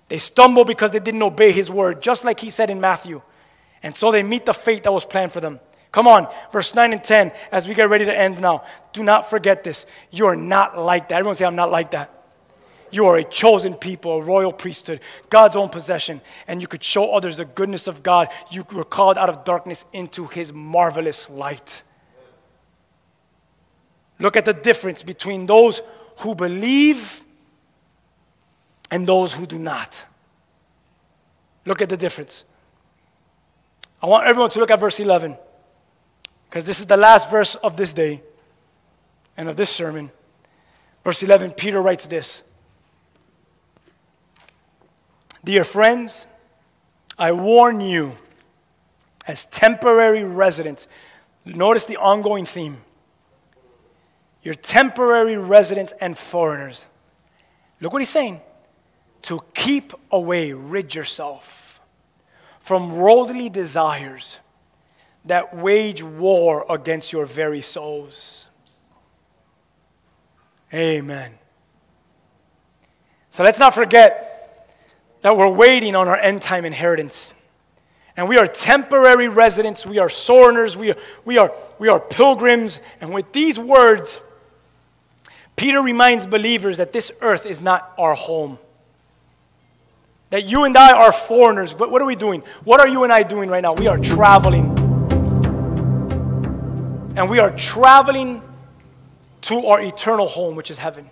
[0.09, 3.21] They stumble because they didn't obey his word, just like he said in Matthew.
[3.83, 5.61] And so they meet the fate that was planned for them.
[5.93, 8.65] Come on, verse 9 and 10, as we get ready to end now.
[8.93, 9.87] Do not forget this.
[10.11, 11.17] You are not like that.
[11.17, 12.18] Everyone say, I'm not like that.
[12.91, 17.13] You are a chosen people, a royal priesthood, God's own possession, and you could show
[17.13, 18.29] others the goodness of God.
[18.51, 21.83] You were called out of darkness into his marvelous light.
[24.19, 25.83] Look at the difference between those
[26.19, 27.23] who believe
[28.91, 30.05] and those who do not.
[31.65, 32.45] Look at the difference.
[34.03, 35.37] I want everyone to look at verse 11
[36.49, 38.23] because this is the last verse of this day
[39.37, 40.11] and of this sermon.
[41.05, 42.43] Verse 11, Peter writes this
[45.49, 46.27] Dear friends,
[47.19, 48.19] I warn you
[49.27, 50.87] as temporary residents.
[51.47, 52.77] Notice the ongoing theme.
[54.43, 56.85] You're temporary residents and foreigners.
[57.81, 58.43] Look what he's saying
[59.23, 61.81] to keep away, rid yourself
[62.61, 64.37] from worldly desires
[65.25, 68.51] that wage war against your very souls.
[70.75, 71.39] Amen.
[73.31, 74.38] So let's not forget
[75.23, 77.35] that we're waiting on our end time inheritance.
[78.17, 82.81] And we are temporary residents, we are sojourners, we are, we are, we are pilgrims.
[83.01, 84.21] And with these words,
[85.55, 88.59] Peter reminds believers that this earth is not our home.
[90.31, 91.75] That you and I are foreigners.
[91.75, 92.43] But what are we doing?
[92.65, 93.73] What are you and I doing right now?
[93.73, 94.77] We are traveling.
[97.17, 98.43] And we are traveling
[99.43, 101.09] to our eternal home, which is heaven.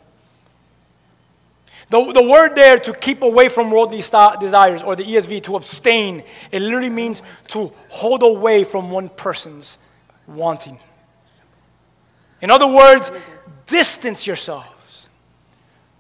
[1.89, 5.57] The, the word there to keep away from worldly st- desires, or the ESV, to
[5.57, 9.79] abstain, it literally means to hold away from one person's
[10.27, 10.79] wanting.
[12.41, 13.11] In other words,
[13.67, 15.09] distance yourselves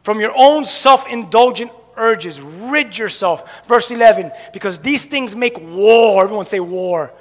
[0.03, 2.41] from your own self indulgent urges.
[2.41, 3.66] Rid yourself.
[3.66, 6.22] Verse 11, because these things make war.
[6.22, 7.12] Everyone say war.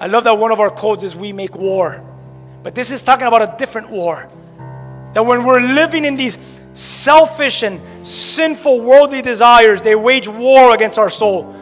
[0.00, 2.02] I love that one of our codes is we make war.
[2.62, 4.28] But this is talking about a different war.
[5.14, 6.38] That when we're living in these
[6.72, 11.54] selfish and sinful worldly desires, they wage war against our soul.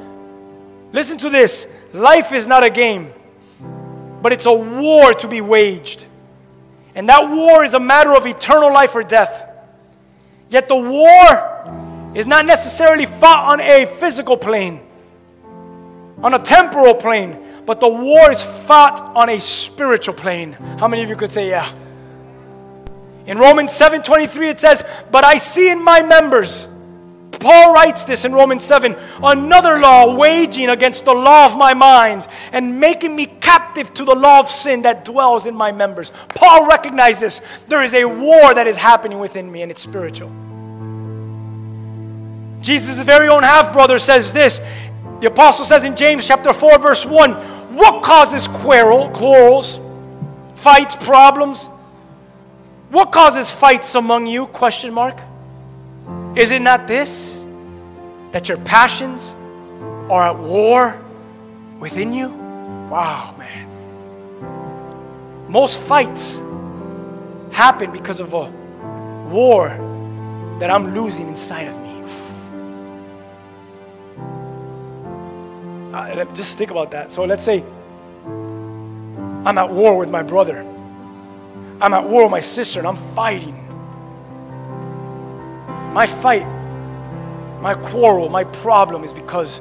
[0.93, 3.13] Listen to this life is not a game,
[4.23, 6.07] but it's a war to be waged.
[6.95, 9.45] And that war is a matter of eternal life or death.
[10.49, 14.81] Yet the war is not necessarily fought on a physical plane,
[16.23, 20.53] on a temporal plane, but the war is fought on a spiritual plane.
[20.53, 21.71] How many of you could say, yeah?
[23.29, 26.67] In Romans 7:23 it says, "But I see in my members
[27.39, 32.27] Paul writes this in Romans 7 another law waging against the law of my mind
[32.53, 36.11] and making me captive to the law of sin that dwells in my members.
[36.35, 37.41] Paul recognized this.
[37.69, 40.31] There is a war that is happening within me and it's spiritual.
[42.61, 44.61] Jesus' very own half brother says this.
[45.21, 47.33] The apostle says in James chapter 4, verse 1
[47.77, 49.81] What causes quarrel, quarrels,
[50.55, 51.71] fights, problems?
[52.91, 54.47] What causes fights among you?
[54.47, 55.21] Question mark.
[56.35, 57.45] Is it not this?
[58.33, 59.37] That your passions
[60.11, 60.99] are at war
[61.79, 62.29] within you?
[62.91, 63.69] Wow, man.
[65.49, 66.43] Most fights
[67.53, 68.51] happen because of a
[69.29, 69.69] war
[70.59, 71.89] that I'm losing inside of me.
[75.89, 77.11] Uh, just think about that.
[77.11, 77.65] So let's say
[79.45, 80.65] I'm at war with my brother.
[81.81, 83.55] I'm at war with my sister and I'm fighting.
[85.95, 86.47] My fight,
[87.61, 89.61] my quarrel, my problem is because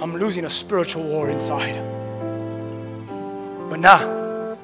[0.00, 1.74] I'm losing a spiritual war inside.
[3.68, 4.56] But nah,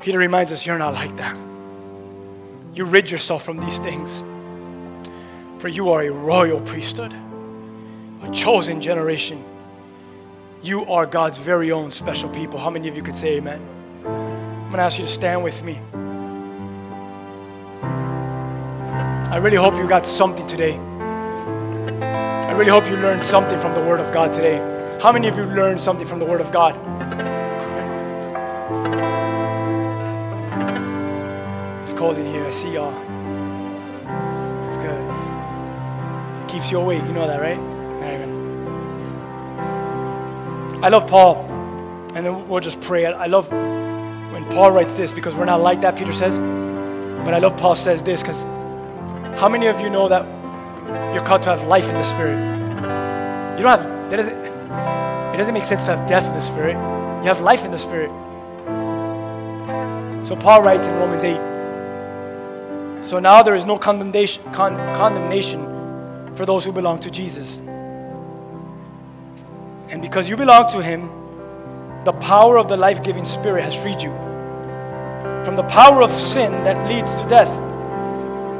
[0.00, 1.36] Peter reminds us you're not like that.
[2.74, 4.22] You rid yourself from these things.
[5.58, 7.14] For you are a royal priesthood,
[8.22, 9.42] a chosen generation.
[10.62, 12.58] You are God's very own special people.
[12.58, 13.75] How many of you could say amen?
[14.66, 15.78] I'm going to ask you to stand with me.
[19.30, 20.76] I really hope you got something today.
[20.76, 24.58] I really hope you learned something from the Word of God today.
[25.00, 26.74] How many of you learned something from the Word of God?
[31.84, 32.44] It's cold in here.
[32.44, 32.92] I see y'all.
[34.64, 35.00] It's good.
[36.42, 37.04] It keeps you awake.
[37.04, 37.56] You know that, right?
[37.56, 38.30] Amen.
[40.82, 41.44] I love Paul.
[42.16, 43.06] And then we'll just pray.
[43.06, 43.48] I love
[44.32, 46.36] when Paul writes this because we're not like that, Peter says.
[47.24, 48.44] But I love Paul says this because
[49.40, 50.24] how many of you know that
[51.12, 52.36] you're called to have life in the Spirit?
[53.56, 54.38] You don't have, that doesn't,
[55.34, 56.74] it doesn't make sense to have death in the Spirit.
[57.22, 58.10] You have life in the Spirit.
[60.24, 66.46] So Paul writes in Romans 8 So now there is no condemnation, con- condemnation for
[66.46, 67.58] those who belong to Jesus.
[69.88, 71.10] And because you belong to Him,
[72.06, 74.10] the power of the life giving Spirit has freed you
[75.44, 77.48] from the power of sin that leads to death.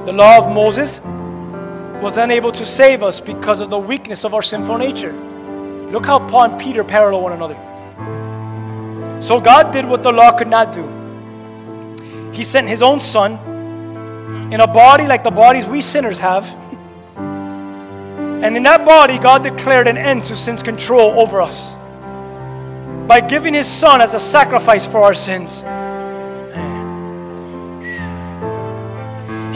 [0.05, 1.01] The law of Moses
[2.03, 5.12] was unable to save us because of the weakness of our sinful nature.
[5.92, 9.22] Look how Paul and Peter parallel one another.
[9.22, 12.32] So God did what the law could not do.
[12.32, 13.34] He sent his own son
[14.53, 16.53] in a body like the bodies we sinners have.
[17.16, 21.76] And in that body, God declared an end to sin's control over us
[23.07, 25.63] by giving his son as a sacrifice for our sins.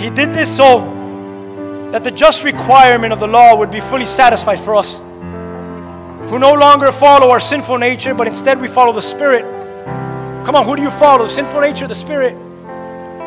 [0.01, 0.99] He did this so
[1.93, 4.99] that the just requirement of the law would be fully satisfied for us,
[6.31, 9.43] who no longer follow our sinful nature, but instead we follow the Spirit.
[10.47, 11.25] Come on, who do you follow?
[11.25, 12.33] The sinful nature, or the Spirit?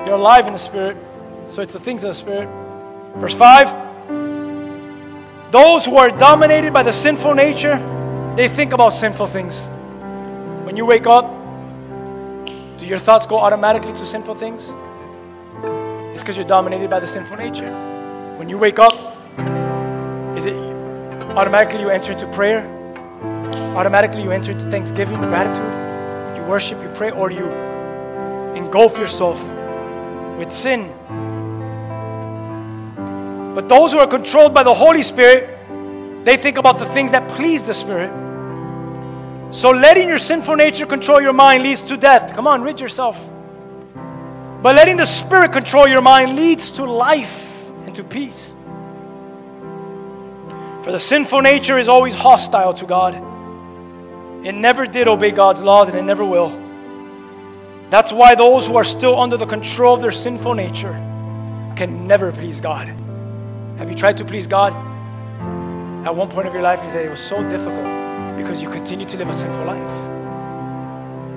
[0.05, 0.97] You're alive in the Spirit,
[1.45, 2.49] so it's the things of the Spirit.
[3.17, 7.77] Verse 5 Those who are dominated by the sinful nature,
[8.35, 9.69] they think about sinful things.
[10.63, 11.25] When you wake up,
[12.77, 14.73] do your thoughts go automatically to sinful things?
[16.13, 17.69] It's because you're dominated by the sinful nature.
[18.37, 18.93] When you wake up,
[20.37, 20.55] is it
[21.35, 22.65] automatically you enter into prayer?
[23.75, 26.37] Automatically you enter into thanksgiving, gratitude?
[26.37, 27.51] You worship, you pray, or you
[28.55, 29.43] engulf yourself
[30.37, 30.87] with sin?
[33.53, 35.49] But those who are controlled by the Holy Spirit,
[36.25, 38.22] they think about the things that please the Spirit.
[39.53, 42.33] So letting your sinful nature control your mind leads to death.
[42.33, 43.29] Come on, rid yourself.
[44.63, 48.55] But letting the Spirit control your mind leads to life and to peace.
[50.81, 53.13] For the sinful nature is always hostile to God.
[54.43, 56.49] It never did obey God's laws and it never will.
[57.91, 60.93] That's why those who are still under the control of their sinful nature
[61.75, 62.87] can never please God.
[63.77, 64.73] Have you tried to please God?
[66.07, 68.02] At one point of your life, you say it was so difficult
[68.37, 70.13] because you continue to live a sinful life.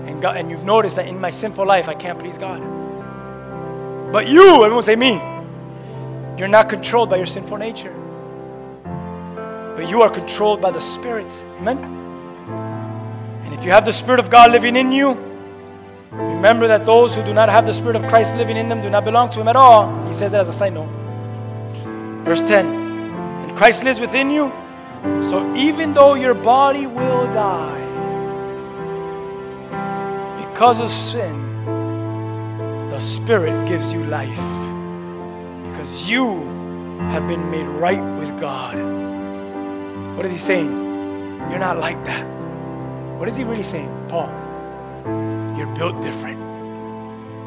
[0.08, 2.62] And, God, and you've noticed that in my sinful life, I can't please God.
[4.12, 5.20] But you, everyone say me,
[6.38, 7.94] you're not controlled by your sinful nature.
[9.76, 11.30] But you are controlled by the Spirit.
[11.58, 11.78] Amen?
[13.44, 15.14] And if you have the Spirit of God living in you,
[16.10, 18.88] remember that those who do not have the Spirit of Christ living in them do
[18.88, 20.06] not belong to Him at all.
[20.06, 20.88] He says that as a side note.
[22.24, 24.52] Verse 10 And Christ lives within you,
[25.22, 27.76] so even though your body will die
[30.38, 31.36] because of sin,
[32.88, 34.34] the Spirit gives you life
[35.68, 36.44] because you
[37.10, 38.76] have been made right with God.
[40.16, 40.70] What is he saying?
[41.50, 42.24] You're not like that.
[43.18, 44.30] What is he really saying, Paul?
[45.56, 46.40] You're built different.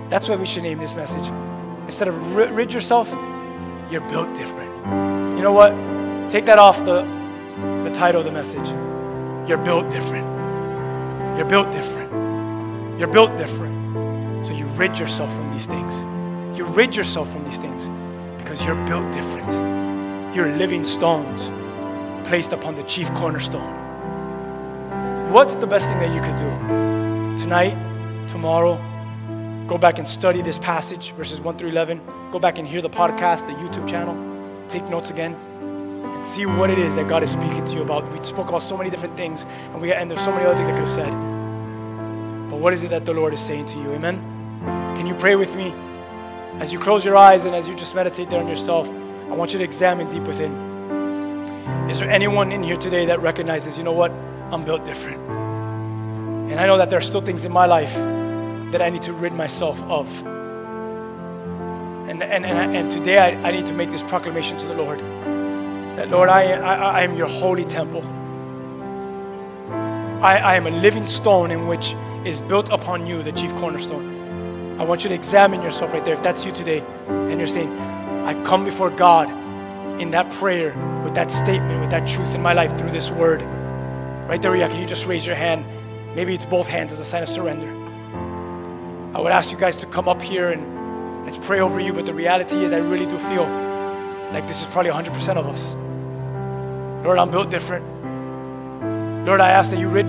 [0.09, 1.27] That's why we should name this message.
[1.85, 3.09] Instead of rid yourself,
[3.89, 4.71] you're built different.
[5.37, 5.71] You know what?
[6.29, 7.01] Take that off the,
[7.83, 8.69] the title of the message.
[9.49, 10.27] You're built different.
[11.37, 12.99] You're built different.
[12.99, 14.45] You're built different.
[14.45, 16.01] So you rid yourself from these things.
[16.57, 17.89] You rid yourself from these things
[18.37, 19.49] because you're built different.
[20.35, 21.49] You're living stones
[22.27, 23.73] placed upon the chief cornerstone.
[25.31, 27.41] What's the best thing that you could do?
[27.41, 27.77] Tonight,
[28.27, 28.75] tomorrow,
[29.67, 32.01] go back and study this passage, verses 1 through 11.
[32.31, 34.15] Go back and hear the podcast, the YouTube channel.
[34.67, 35.35] Take notes again
[36.21, 38.11] see what it is that God is speaking to you about.
[38.11, 40.69] We spoke about so many different things, and, we, and there's so many other things
[40.69, 41.11] I could have said.
[42.49, 43.91] But what is it that the Lord is saying to you?
[43.93, 44.17] Amen?
[44.95, 45.73] Can you pray with me?
[46.59, 49.53] As you close your eyes and as you just meditate there on yourself, I want
[49.53, 50.51] you to examine deep within.
[51.89, 54.11] Is there anyone in here today that recognizes, you know what?
[54.51, 55.21] I'm built different.
[56.51, 57.93] And I know that there are still things in my life
[58.71, 60.25] that I need to rid myself of.
[62.09, 64.99] And, and, and, and today I, I need to make this proclamation to the Lord
[66.07, 68.03] Lord, I, I, I am your holy temple.
[70.23, 71.95] I, I am a living stone in which
[72.25, 74.77] is built upon you, the chief cornerstone.
[74.79, 76.13] I want you to examine yourself right there.
[76.13, 77.71] If that's you today, and you're saying,
[78.25, 79.29] I come before God
[79.99, 80.73] in that prayer,
[81.03, 83.41] with that statement, with that truth in my life through this word.
[84.29, 85.65] Right there, yeah, can you just raise your hand?
[86.15, 87.69] Maybe it's both hands as a sign of surrender.
[89.17, 92.05] I would ask you guys to come up here and let's pray over you, but
[92.05, 93.47] the reality is, I really do feel
[94.31, 95.75] like this is probably 100% of us.
[97.03, 97.85] Lord, I'm built different.
[99.25, 100.07] Lord, I ask that you rid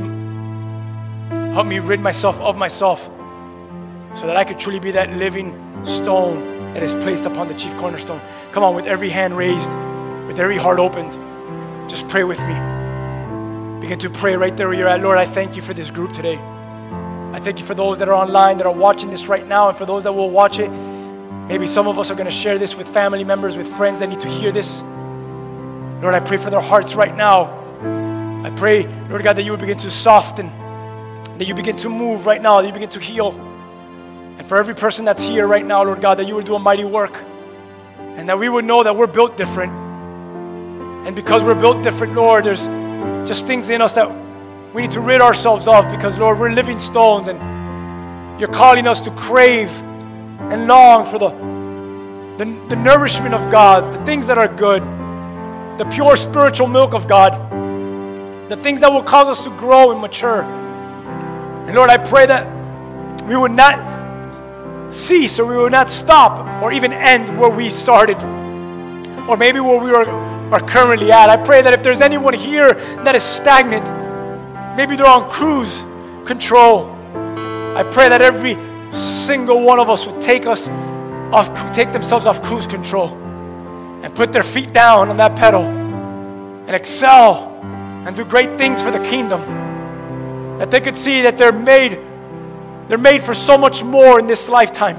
[1.53, 3.05] help me rid myself of myself
[4.15, 5.53] so that I could truly be that living
[5.85, 8.21] stone that is placed upon the chief cornerstone.
[8.53, 9.73] Come on, with every hand raised,
[10.27, 11.13] with every heart opened,
[11.89, 12.55] just pray with me.
[13.81, 15.01] Begin to pray right there where you're at.
[15.01, 16.39] Lord, I thank you for this group today.
[17.33, 19.77] I thank you for those that are online that are watching this right now, and
[19.77, 20.69] for those that will watch it.
[20.69, 24.09] Maybe some of us are going to share this with family members, with friends that
[24.09, 24.83] need to hear this.
[26.01, 27.59] Lord, I pray for their hearts right now.
[28.43, 30.47] I pray, Lord God, that you would begin to soften,
[31.37, 33.33] that you begin to move right now, that you begin to heal.
[34.39, 36.59] And for every person that's here right now, Lord God, that you would do a
[36.59, 37.23] mighty work.
[37.99, 39.73] And that we would know that we're built different.
[41.07, 42.65] And because we're built different, Lord, there's
[43.29, 44.11] just things in us that
[44.73, 49.01] we need to rid ourselves of because, Lord, we're living stones and you're calling us
[49.03, 49.71] to crave
[50.51, 51.29] and long for the,
[52.43, 54.83] the, the nourishment of God, the things that are good,
[55.81, 57.33] the pure spiritual milk of God,
[58.51, 60.43] the things that will cause us to grow and mature.
[60.43, 62.45] And Lord, I pray that
[63.25, 68.19] we would not cease or we would not stop or even end where we started
[69.27, 70.07] or maybe where we are,
[70.53, 71.31] are currently at.
[71.31, 72.75] I pray that if there's anyone here
[73.05, 73.89] that is stagnant,
[74.77, 75.79] maybe they're on cruise
[76.27, 76.91] control.
[77.75, 78.59] I pray that every
[78.93, 80.69] single one of us would take us
[81.33, 83.20] off, take themselves off cruise control
[84.03, 87.61] and put their feet down on that pedal and excel
[88.07, 89.41] and do great things for the kingdom.
[90.59, 91.99] That they could see that they're made,
[92.89, 94.97] they're made for so much more in this lifetime.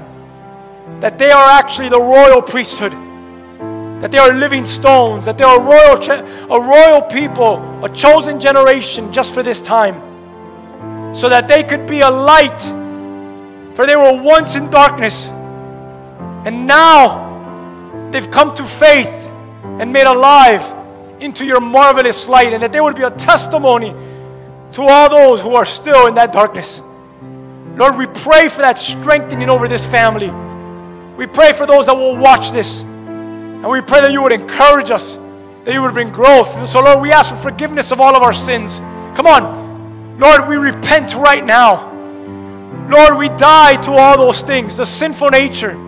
[1.00, 2.92] That they are actually the royal priesthood.
[2.92, 5.24] That they are living stones.
[5.24, 11.14] That they are a royal, a royal people, a chosen generation just for this time.
[11.14, 12.60] So that they could be a light.
[13.74, 15.26] For they were once in darkness.
[15.26, 17.31] And now
[18.12, 20.62] they've come to faith and made alive
[21.20, 23.94] into your marvelous light, and that there would be a testimony
[24.72, 26.80] to all those who are still in that darkness.
[27.76, 30.30] Lord, we pray for that strengthening over this family.
[31.16, 32.82] We pray for those that will watch this.
[32.82, 35.16] And we pray that you would encourage us,
[35.64, 36.68] that you would bring growth.
[36.68, 38.78] So, Lord, we ask for forgiveness of all of our sins.
[39.16, 40.18] Come on.
[40.18, 41.90] Lord, we repent right now.
[42.88, 45.78] Lord, we die to all those things, the sinful nature.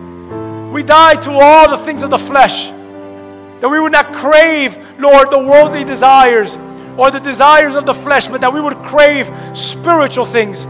[0.75, 2.67] We die to all the things of the flesh.
[2.67, 6.57] That we would not crave, Lord, the worldly desires
[6.97, 10.65] or the desires of the flesh, but that we would crave spiritual things.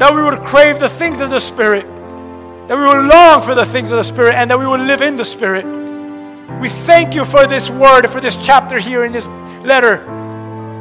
[0.00, 1.86] That we would crave the things of the Spirit.
[2.66, 5.00] That we would long for the things of the Spirit and that we would live
[5.00, 5.64] in the Spirit.
[6.60, 9.28] We thank you for this word, for this chapter here in this
[9.62, 9.98] letter,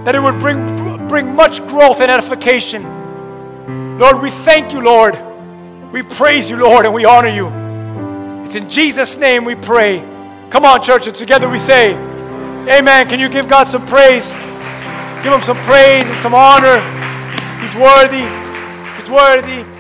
[0.06, 4.00] that it would bring, bring much growth and edification.
[4.00, 5.14] Lord, we thank you, Lord.
[5.92, 7.67] We praise you, Lord, and we honor you.
[8.48, 10.00] It's in Jesus' name we pray.
[10.52, 13.10] Come on, church, and together we say, Amen.
[13.10, 14.32] Can you give God some praise?
[15.22, 16.80] Give him some praise and some honor.
[17.60, 18.24] He's worthy.
[18.96, 19.77] He's worthy.